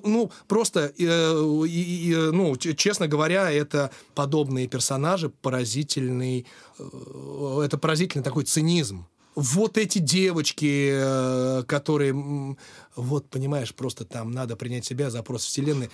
[0.03, 6.45] Ну, просто, э, э, ну, честно говоря, это подобные персонажи, поразительный...
[6.79, 9.05] Э, это поразительный такой цинизм.
[9.35, 12.55] Вот эти девочки, э, которые...
[12.95, 15.89] Вот, понимаешь, просто там надо принять себя, запрос вселенной.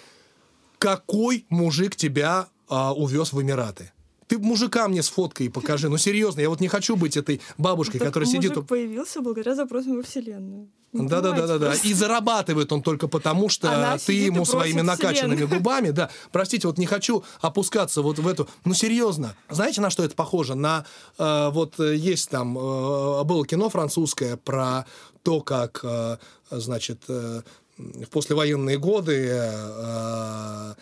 [0.77, 3.91] Какой мужик тебя э, увез в Эмираты?
[4.29, 5.89] Ты мужика мне сфоткай и покажи.
[5.89, 8.67] Ну, серьезно, я вот не хочу быть этой бабушкой, так которая мужик сидит...
[8.67, 10.69] появился благодаря запросам во Вселенную.
[10.93, 11.73] Да, да, да, да, да.
[11.83, 16.11] И зарабатывает он только потому, что Она ты ему своими накачанными губами, да.
[16.31, 18.47] Простите, вот не хочу опускаться вот в эту.
[18.65, 20.53] Ну серьезно, знаете, на что это похоже?
[20.53, 20.85] На
[21.17, 24.85] э, вот э, есть там э, было кино французское про
[25.23, 26.17] то, как, э,
[26.51, 27.41] значит, э,
[27.77, 30.73] в послевоенные годы э,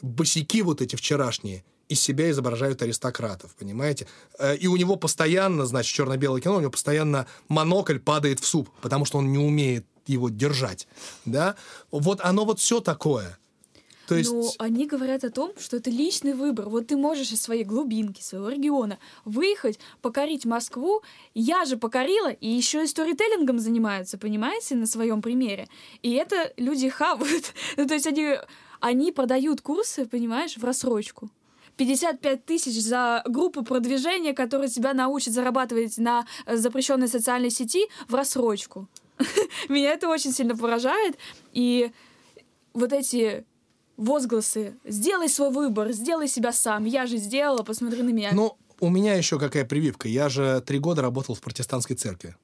[0.00, 4.06] босики вот эти вчерашние из себя изображают аристократов, понимаете?
[4.38, 8.70] Э, и у него постоянно, значит, черно-белое кино, у него постоянно монокль падает в суп,
[8.80, 10.88] потому что он не умеет его держать,
[11.24, 11.54] да?
[11.90, 13.38] Вот оно вот все такое.
[14.08, 14.32] То есть...
[14.32, 16.68] Но они говорят о том, что это личный выбор.
[16.68, 21.02] Вот ты можешь из своей глубинки, своего региона выехать, покорить Москву.
[21.34, 25.68] Я же покорила, и еще и сторителлингом занимаются, понимаете, на своем примере.
[26.02, 27.54] И это люди хавают.
[27.76, 28.36] ну, то есть они,
[28.80, 31.30] они продают курсы, понимаешь, в рассрочку.
[31.76, 38.14] 55 тысяч за группу продвижения, которая тебя научит зарабатывать на э, запрещенной социальной сети в
[38.14, 38.88] рассрочку.
[39.68, 41.16] Меня это очень сильно поражает.
[41.52, 41.92] И
[42.74, 43.44] вот эти
[43.96, 48.30] возгласы «сделай свой выбор, сделай себя сам, я же сделала, посмотри на меня».
[48.32, 50.08] Ну, у меня еще какая прививка.
[50.08, 52.34] Я же три года работал в протестантской церкви.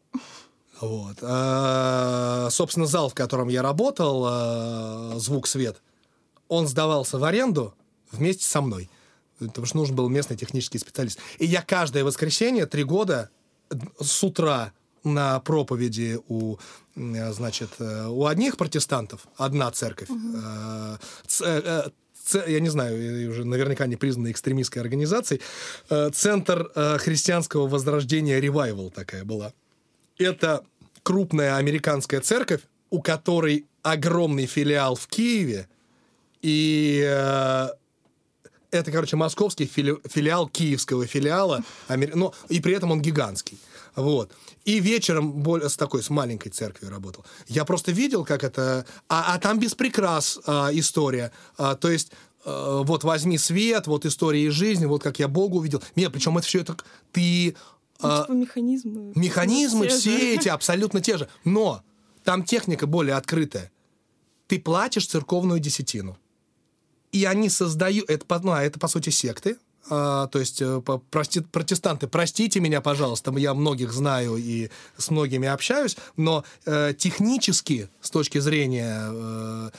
[0.81, 1.17] Вот.
[1.23, 5.83] А, собственно, зал, в котором я работал, а, звук, свет,
[6.47, 7.75] он сдавался в аренду
[8.13, 8.89] вместе со мной
[9.39, 11.19] потому что нужен был местный технический специалист.
[11.39, 13.31] И я каждое воскресенье три года
[14.01, 14.73] с утра
[15.05, 16.57] на проповеди у,
[16.97, 20.39] значит, э, у одних протестантов, одна церковь, угу.
[21.27, 25.41] ц- я не знаю, уже наверняка не признанной экстремистской организацией,
[25.91, 29.53] э, Центр э, христианского возрождения Ревайвал такая была.
[30.19, 30.65] Это
[31.03, 32.61] крупная американская церковь,
[32.91, 35.69] у которой огромный филиал в Киеве,
[36.43, 37.69] и э,
[38.71, 43.59] это, короче, московский фили- филиал киевского филиала, амер- но и при этом он гигантский.
[43.97, 44.31] Вот.
[44.65, 47.25] И вечером более, с такой, с маленькой церковью работал.
[47.47, 48.87] Я просто видел, как это...
[49.09, 51.33] А, а там без прикрас а, история.
[51.57, 52.13] А, то есть
[52.45, 55.83] э, вот возьми свет, вот история из жизни, вот как я Бога увидел.
[55.97, 56.77] Нет, причем это все это
[57.11, 57.57] ты...
[58.01, 59.13] Ну, а, типа механизмы.
[59.17, 60.35] Механизмы Все все же.
[60.35, 61.29] эти абсолютно те же.
[61.45, 61.83] Но
[62.23, 63.73] там техника более открытая.
[64.47, 66.17] Ты платишь церковную десятину.
[67.13, 68.09] И они создают...
[68.11, 69.57] Это, ну, а это по сути, секты.
[69.91, 75.49] А, то есть э, прости- протестанты, простите меня, пожалуйста, я многих знаю и с многими
[75.49, 79.71] общаюсь, но э, технически, с точки зрения э,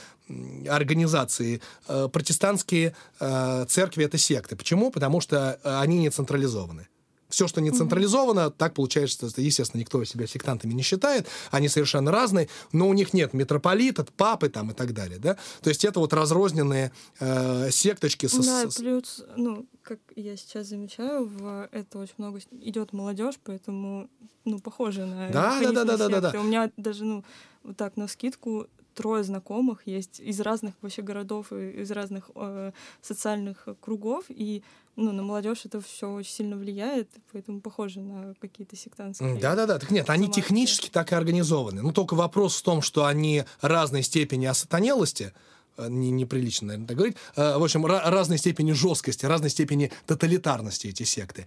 [0.68, 4.56] организации, э, протестантские э, церкви— это секты.
[4.56, 4.90] Почему?
[4.90, 6.88] Потому что э, они не централизованы.
[7.30, 12.48] Все, что не централизовано, так получается, естественно, никто себя сектантами не считает, они совершенно разные,
[12.72, 15.36] но у них нет митрополита, папы там и так далее, да?
[15.62, 18.42] То есть это вот разрозненные э, секточки со...
[18.42, 24.08] Да, с- плюс, ну, как я сейчас замечаю, в это очень много идет молодежь, поэтому,
[24.44, 26.20] ну, похоже на Да, да, да, да, да, секты.
[26.32, 26.40] да.
[26.40, 27.24] У меня даже, ну,
[27.62, 33.68] вот так на скидку трое знакомых есть из разных вообще городов из разных э, социальных
[33.80, 34.62] кругов, и
[35.00, 39.34] ну, на молодежь это все очень сильно влияет, поэтому похоже на какие-то сектантские.
[39.40, 41.82] Да-да-да, так нет, они технически так и организованы.
[41.82, 45.32] Ну, только вопрос в том, что они разной степени осатанелости,
[45.78, 47.16] э, не, неприлично, наверное, так говорить.
[47.36, 51.46] Э, В общем, ра- разной степени жесткости, разной степени тоталитарности эти секты.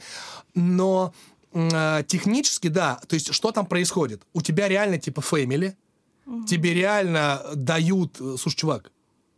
[0.55, 1.13] Но
[1.53, 4.21] э, технически, да, то есть что там происходит?
[4.33, 5.75] У тебя реально типа фэмили,
[6.47, 8.17] тебе реально дают...
[8.17, 8.91] Слушай, чувак,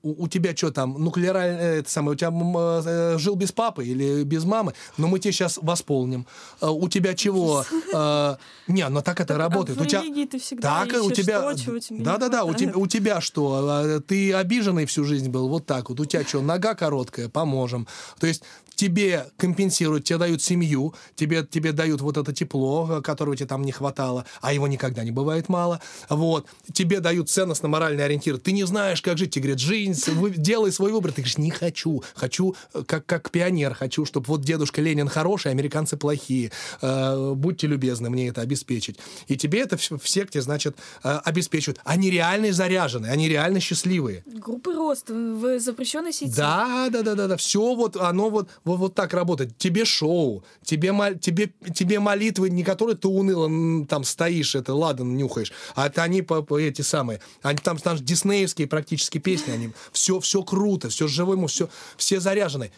[0.06, 3.86] у, у тебя что там, нуклеарное, это самое, у тебя м, э, жил без папы
[3.86, 6.28] или без мамы, но мы тебе сейчас восполним.
[6.62, 7.66] Э, У тебя чего?
[7.94, 8.36] Э,
[8.68, 9.78] Не, но так это Так, а работает.
[9.78, 10.02] в У тебя...
[10.28, 11.42] ты всегда Так, у тебя...
[11.42, 13.68] то, чего тебе не Да-да-да, у тебя, у тебя что?
[13.68, 16.00] А, Ты обиженный всю жизнь был, вот так вот.
[16.00, 17.88] У тебя что, нога короткая, поможем.
[18.20, 18.44] То есть
[18.76, 23.72] тебе компенсируют, тебе дают семью, тебе, тебе дают вот это тепло, которого тебе там не
[23.72, 25.82] хватало, а его никогда не бывает мало.
[26.10, 26.46] Вот.
[26.74, 28.38] Тебе дают ценностно-моральный ориентир.
[28.38, 29.32] Ты не знаешь, как жить.
[29.32, 29.96] Тебе говорят, жизнь,
[30.38, 31.12] делай свой выбор.
[31.12, 32.04] Ты говоришь, не хочу.
[32.14, 36.52] Хочу, э, как, как пионер, хочу, чтобы вот дедушка Ленин хороший, американцы плохие.
[36.82, 38.98] Э, будьте любезны мне это обеспечить.
[39.28, 41.80] И тебе это в, в секте, значит, э, обеспечивают.
[41.84, 44.24] Они реально заряжены, они реально счастливые.
[44.26, 46.36] Группы роста в запрещенной сети.
[46.36, 47.38] Да, да, да, да, да.
[47.38, 49.58] Все вот, оно вот, вот, вот так работает.
[49.58, 50.92] Тебе шоу, тебе,
[51.22, 56.22] тебе, тебе молитвы, не которые ты уныло там стоишь, это ладан нюхаешь, а это они
[56.22, 61.08] по, по эти самые, они там, там диснеевские практически песни, они все, все круто, все
[61.08, 62.72] живому, все, все заряжены.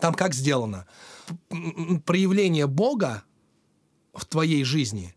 [0.00, 0.86] Там как сделано?
[2.04, 3.22] Проявление Бога
[4.14, 5.14] в твоей жизни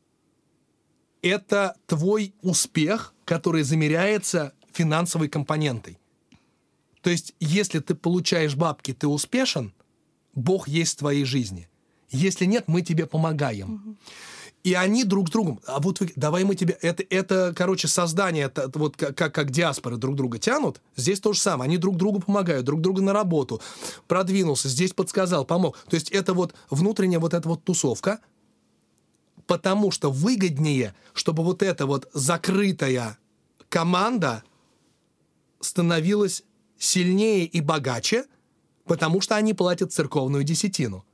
[1.22, 5.98] —это твой успех, который замеряется финансовой компонентой.
[7.02, 9.74] То есть, если ты получаешь бабки, ты успешен,
[10.34, 11.68] Бог есть в твоей жизни.
[12.10, 13.98] Если нет, мы тебе помогаем.
[14.64, 18.46] И они друг с другом, а вот вы, давай мы тебе, это, это короче, создание,
[18.46, 22.20] это, вот как, как, диаспоры друг друга тянут, здесь то же самое, они друг другу
[22.20, 23.60] помогают, друг другу на работу,
[24.08, 25.80] продвинулся, здесь подсказал, помог.
[25.90, 28.20] То есть это вот внутренняя вот эта вот тусовка,
[29.48, 33.18] потому что выгоднее, чтобы вот эта вот закрытая
[33.68, 34.44] команда
[35.60, 36.44] становилась
[36.78, 38.26] сильнее и богаче,
[38.86, 41.06] потому что они платят церковную десятину.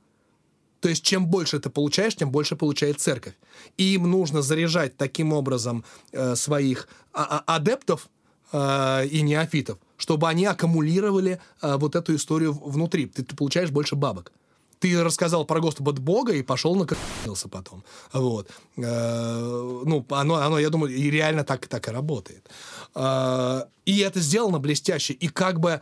[0.80, 3.34] То есть чем больше ты получаешь, тем больше получает церковь.
[3.76, 8.08] И им нужно заряжать таким образом э, своих а- а- адептов
[8.52, 13.06] э, и неофитов, чтобы они аккумулировали э, вот эту историю внутри.
[13.06, 14.32] Ты, ты получаешь больше бабок.
[14.78, 17.82] Ты рассказал про Господа Бога и пошел накрылся потом.
[18.12, 18.48] Вот.
[18.76, 22.48] Э, ну, оно, оно, я думаю, и реально так, так и работает.
[22.94, 25.14] Э, и это сделано блестяще.
[25.14, 25.80] И как бы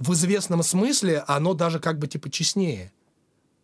[0.00, 2.92] в известном смысле оно даже как бы типа честнее.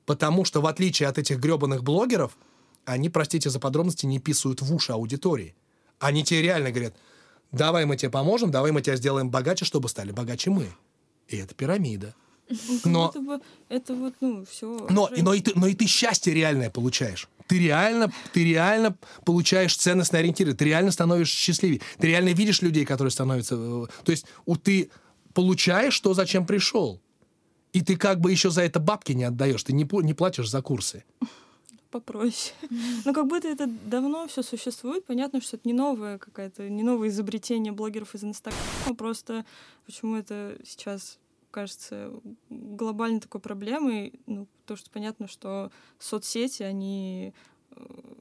[0.04, 2.36] Потому что, в отличие от этих гребаных блогеров,
[2.84, 5.56] они, простите за подробности, не писают в уши аудитории.
[5.98, 6.94] Они тебе реально говорят,
[7.50, 10.68] давай мы тебе поможем, давай мы тебя сделаем богаче, чтобы стали богаче мы.
[11.26, 12.14] И это пирамида.
[12.84, 13.12] Но-
[13.68, 14.86] это вот, ну, все.
[14.88, 17.28] Но, и- но, и ты, но и ты счастье реальное получаешь.
[17.48, 21.80] Ты реально, ты реально получаешь ценностные ориентиры, ты реально становишься счастливее.
[21.98, 23.56] Ты реально видишь людей, которые становятся...
[23.58, 24.90] э, То есть у, ты
[25.36, 26.98] получаешь то, зачем пришел.
[27.74, 30.62] И ты как бы еще за это бабки не отдаешь, ты не, не платишь за
[30.62, 31.04] курсы.
[31.90, 32.54] попроще.
[33.04, 35.04] Но как будто это давно все существует.
[35.04, 38.96] Понятно, что это не новое какое-то, не новое изобретение блогеров из Инстаграма.
[38.96, 39.44] Просто
[39.84, 41.18] почему это сейчас
[41.50, 42.10] кажется
[42.48, 44.14] глобальной такой проблемой.
[44.26, 47.34] Ну, то, что понятно, что соцсети, они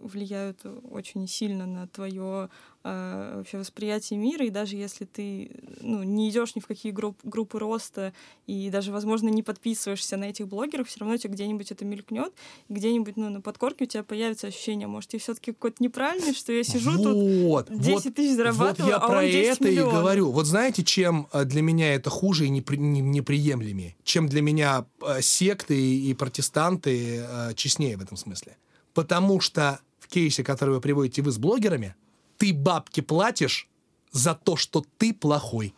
[0.05, 2.49] влияют очень сильно на твое
[2.83, 5.51] э, вообще восприятие мира, и даже если ты
[5.81, 8.13] ну, не идешь ни в какие групп, группы роста,
[8.45, 12.33] и даже, возможно, не подписываешься на этих блогеров, все равно тебе где-нибудь это мелькнет,
[12.69, 16.63] где-нибудь ну, на подкорке у тебя появится ощущение, может, ты все-таки какой-то неправильный, что я
[16.63, 19.93] сижу вот, тут 10 вот, тысяч зарабатываю, вот я а про он 10 это миллионов.
[19.93, 20.31] и говорю.
[20.31, 23.95] Вот знаете, чем э, для меня это хуже и непри, не- неприемлемее?
[24.03, 28.57] Чем для меня э, секты и протестанты э, честнее в этом смысле?
[28.95, 31.95] Потому что в кейсе, который вы приводите вы с блогерами,
[32.37, 33.67] ты бабки платишь
[34.11, 35.75] за то, что ты плохой.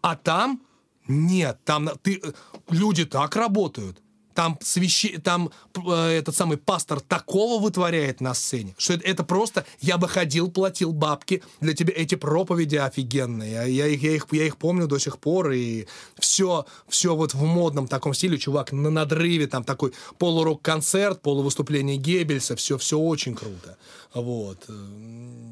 [0.00, 0.62] А там
[1.06, 2.32] нет, там ты, э,
[2.70, 4.02] люди так работают.
[4.34, 9.64] Там, свящи, там э, этот самый пастор такого вытворяет на сцене, что это, это просто
[9.80, 11.92] я бы ходил, платил бабки для тебя.
[11.96, 13.52] Эти проповеди офигенные.
[13.52, 15.50] Я, я их, я, их, я их помню до сих пор.
[15.52, 15.86] И
[16.18, 18.38] все, все вот в модном таком стиле.
[18.38, 22.56] Чувак на надрыве, там такой полурок-концерт, полувыступление Геббельса.
[22.56, 23.76] Все, все очень круто.
[24.14, 24.68] Вот.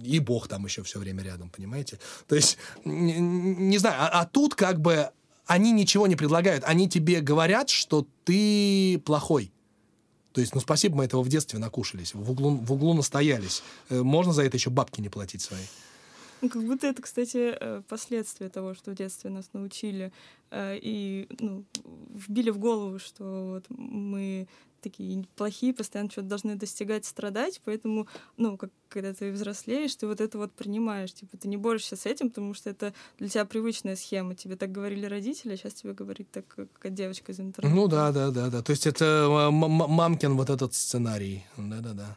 [0.04, 1.98] И Бог там еще все время рядом, понимаете?
[2.26, 5.10] То есть, не, не знаю, а, а тут как бы
[5.48, 6.62] они ничего не предлагают.
[6.64, 9.50] Они тебе говорят, что ты плохой.
[10.32, 13.62] То есть, ну, спасибо, мы этого в детстве накушались, в углу, в углу настоялись.
[13.88, 15.62] Э, Можно за это еще бабки не платить свои.
[16.42, 20.12] Ну, как будто это, кстати, э, последствия того, что в детстве нас научили
[20.50, 21.64] э, и ну,
[22.14, 24.46] вбили в голову, что вот мы
[24.80, 30.20] такие плохие, постоянно что-то должны достигать, страдать, поэтому, ну, как, когда ты взрослеешь, ты вот
[30.20, 33.96] это вот принимаешь, типа, ты не борешься с этим, потому что это для тебя привычная
[33.96, 34.34] схема.
[34.34, 36.44] Тебе так говорили родители, а сейчас тебе говорит так,
[36.78, 37.76] как девочка из интернета.
[37.76, 38.62] Ну да, да, да, да.
[38.62, 41.44] То есть это э, м- мамкин вот этот сценарий.
[41.56, 42.16] Да-да-да.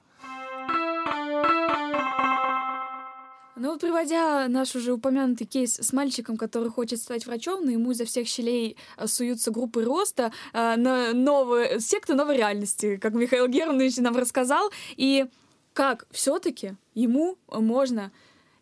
[3.64, 8.06] Ну приводя наш уже упомянутый кейс с мальчиком, который хочет стать врачом, но ему изо
[8.06, 13.98] всех щелей э, суются группы роста э, на новые, секты новой реальности, как Михаил Германович
[13.98, 15.28] нам рассказал, и
[15.74, 18.12] как все-таки ему можно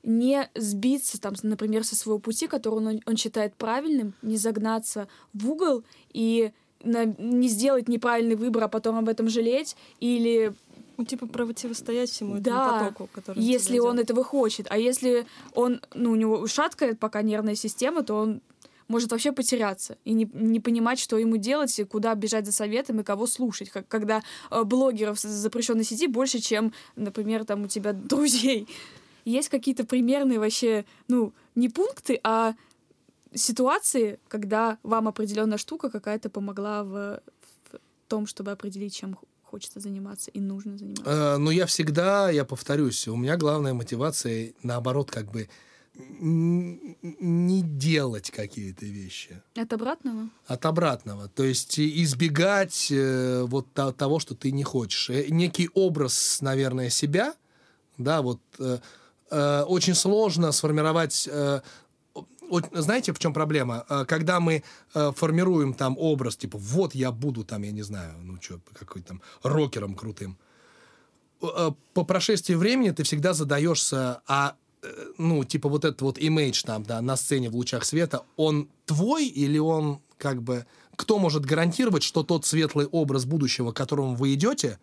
[0.03, 5.49] не сбиться, там, например, со своего пути, который он, он считает правильным, не загнаться в
[5.49, 6.51] угол и
[6.83, 10.53] на- не сделать неправильный выбор, а потом об этом жалеть, или
[10.99, 14.03] Ну, типа противостоять всему Да, этому потоку, который если он идёт.
[14.03, 14.67] этого хочет.
[14.69, 18.41] А если он, ну, у него шаткая пока нервная система, то он
[18.89, 22.99] может вообще потеряться и не, не понимать, что ему делать, и куда бежать за советом
[22.99, 23.69] и кого слушать.
[23.69, 24.21] Как, когда
[24.51, 28.67] э, блогеров запрещенной сети больше, чем, например, там у тебя друзей.
[29.23, 32.55] Есть какие-то примерные вообще, ну, не пункты, а
[33.33, 37.21] ситуации, когда вам определенная штука какая-то помогла в,
[37.71, 37.79] в
[38.09, 39.17] том, чтобы определить, чем
[39.49, 41.03] хочется заниматься и нужно заниматься.
[41.35, 45.49] Э, Но я всегда, я повторюсь, у меня главная мотивация, наоборот, как бы
[46.19, 49.41] не делать какие-то вещи.
[49.55, 50.29] От обратного?
[50.47, 51.27] От обратного.
[51.27, 55.09] То есть избегать э, вот то- того, что ты не хочешь.
[55.09, 57.33] Э, Некий образ, наверное, себя,
[57.97, 58.77] да, вот э,
[59.31, 61.27] э, очень сложно сформировать...
[61.31, 61.61] э,
[62.73, 63.85] знаете, в чем проблема?
[63.89, 68.13] Э, Когда мы э, формируем там образ, типа, вот я буду там, я не знаю,
[68.23, 70.37] ну что, какой там рокером крутым.
[71.41, 74.55] Э, По прошествии времени ты всегда задаешься, а
[75.17, 79.27] ну, типа вот этот вот имидж там, да, на сцене в лучах света, он твой
[79.27, 80.65] или он как бы...
[80.95, 84.79] Кто может гарантировать, что тот светлый образ будущего, к которому вы идете,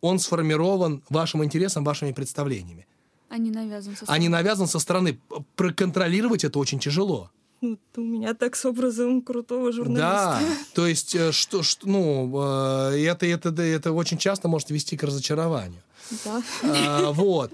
[0.00, 2.86] он сформирован вашим интересом, вашими представлениями?
[3.34, 5.18] А не навязан со А не навязан со стороны.
[5.56, 7.30] Проконтролировать это очень тяжело.
[7.60, 10.38] Ну, у меня так с образом крутого журналиста.
[10.40, 10.40] Да,
[10.74, 15.02] то есть, э, что, что ну, э, это, это, это очень часто может вести к
[15.02, 15.82] разочарованию.
[16.24, 16.42] Да.
[16.62, 17.52] А, Вот.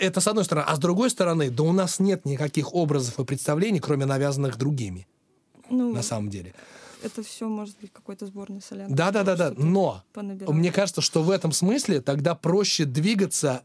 [0.00, 0.66] Это с одной стороны.
[0.68, 5.06] А с другой стороны, да у нас нет никаких образов и представлений, кроме навязанных другими,
[5.70, 6.52] Ну, на самом деле.
[7.02, 8.92] это все может быть какой-то сборный солянки.
[8.94, 9.52] Да, да, да, да.
[9.56, 10.52] Но понабирал.
[10.52, 13.62] мне кажется, что в этом смысле тогда проще двигаться,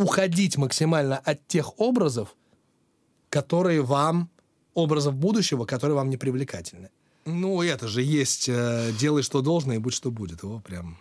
[0.00, 2.34] уходить максимально от тех образов,
[3.28, 4.28] которые вам,
[4.74, 6.90] образов будущего, которые вам не привлекательны.
[7.26, 10.42] Ну, это же есть э, «делай, что должно, и будь, что будет».
[10.42, 10.98] Его прям...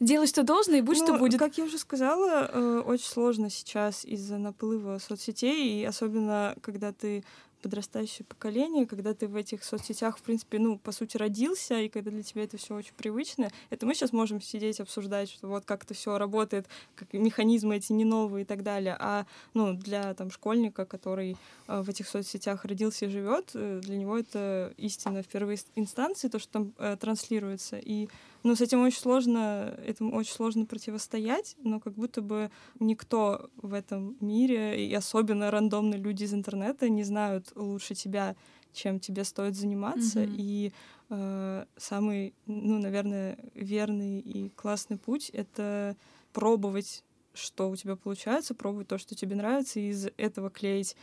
[0.00, 1.38] Делай, что должно, и будь, что Ну, будет.
[1.38, 7.22] Как я уже сказала, э, очень сложно сейчас из-за наплыва соцсетей, и особенно когда ты
[7.60, 12.10] подрастающее поколение, когда ты в этих соцсетях, в принципе, ну, по сути, родился, и когда
[12.10, 15.84] для тебя это все очень привычно, это мы сейчас можем сидеть, обсуждать, что вот как
[15.84, 18.96] это все работает, как механизмы эти не новые и так далее.
[18.98, 21.36] А ну, для там, школьника, который
[21.68, 26.28] э, в этих соцсетях родился и живет, э, для него это истина в первой инстанции,
[26.28, 27.78] то, что там э, транслируется.
[27.78, 28.08] И
[28.42, 33.74] ну, с этим очень сложно, этому очень сложно противостоять, но как будто бы никто в
[33.74, 38.36] этом мире, и особенно рандомные люди из интернета, не знают лучше тебя,
[38.72, 40.20] чем тебе стоит заниматься.
[40.20, 40.34] Мгм.
[40.36, 40.72] И
[41.10, 45.96] э, самый, ну, наверное, верный и классный путь— это
[46.32, 50.96] пробовать, что у тебя получается, пробовать то, что тебе нравится, и из этого клеить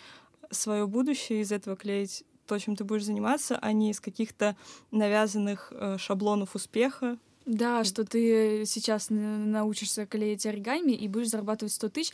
[0.49, 4.55] свое будущее, из этого клеить то, чем ты будешь заниматься, а не из каких-то
[4.91, 7.19] навязанных э, шаблонов успеха.
[7.47, 12.11] Да, что ты сейчас на- научишься клеить оригами и будешь зарабатывать 100 тысяч.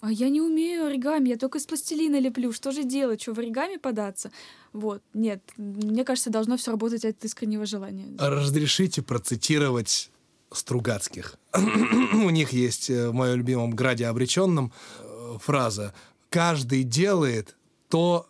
[0.00, 2.52] А я не умею оригами, я только из пластилина леплю.
[2.52, 3.22] Что же делать?
[3.22, 4.30] Что, в оригами податься?
[4.74, 5.42] Вот, нет.
[5.56, 8.14] Мне кажется, должно все работать от искреннего желания.
[8.18, 10.10] Разрешите процитировать
[10.52, 11.36] Стругацких.
[11.54, 15.94] У них есть э, в моем любимом «Граде обреченном» э, фраза
[16.28, 17.56] «Каждый делает
[17.88, 18.26] то,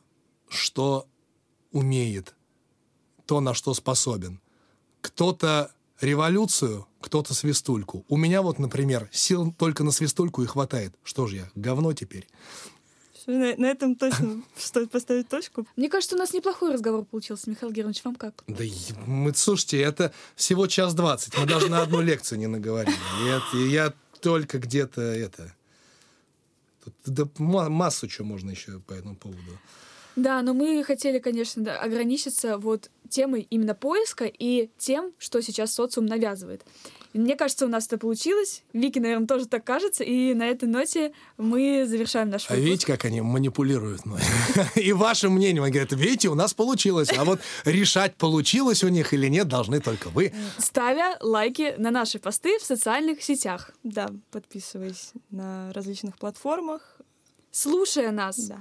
[0.48, 1.06] что
[1.72, 2.34] умеет,
[3.26, 4.40] то, на что способен.
[5.00, 8.04] Кто-то революцию, кто-то свистульку.
[8.08, 10.94] У меня вот, например, сил только на свистульку и хватает.
[11.04, 12.26] Что же я, говно теперь?
[13.26, 15.66] На, на этом точно стоит поставить точку.
[15.76, 18.02] Мне кажется, у нас неплохой разговор получился, Михаил Герович.
[18.04, 18.42] Вам как?
[18.46, 18.64] Да
[19.06, 21.36] мы, слушайте, это всего час двадцать.
[21.36, 22.96] Мы даже на одну лекцию не наговорили.
[23.54, 25.54] И я только где-то это...
[26.84, 29.58] Тут, да ма- массу чего можно еще по этому поводу.
[30.18, 35.72] Да, но мы хотели, конечно, да, ограничиться вот темой именно поиска и тем, что сейчас
[35.72, 36.64] социум навязывает.
[37.14, 38.62] Мне кажется, у нас это получилось.
[38.72, 40.04] Вики, наверное, тоже так кажется.
[40.04, 42.66] И на этой ноте мы завершаем наш А выпуск.
[42.66, 44.20] видите, как они манипулируют мной?
[44.74, 47.08] И вашим мнением, они говорят, видите, у нас получилось.
[47.16, 50.34] А вот решать, получилось у них или нет, должны только вы.
[50.58, 53.70] Ставя лайки на наши посты в социальных сетях.
[53.84, 56.98] Да, подписываясь на различных платформах.
[57.52, 58.36] Слушая нас.
[58.36, 58.58] Да.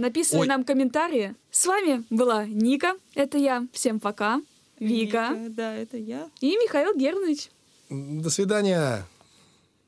[0.00, 0.46] М, Написывая Ой.
[0.48, 1.34] нам комментарии.
[1.50, 3.66] С вами была Ника, это я.
[3.72, 4.40] Всем пока.
[4.78, 6.28] Вика, Да, это я.
[6.40, 7.50] и Михаил Германович.
[7.90, 9.04] До свидания,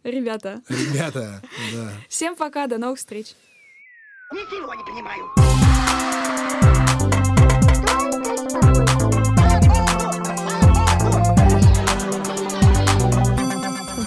[0.04, 1.40] Ребята, ребята.
[1.72, 1.92] Да.
[2.08, 3.34] всем пока, до новых встреч.
[4.32, 6.32] Ничего не понимаю.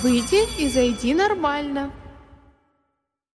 [0.04, 1.92] Выйди и зайди нормально.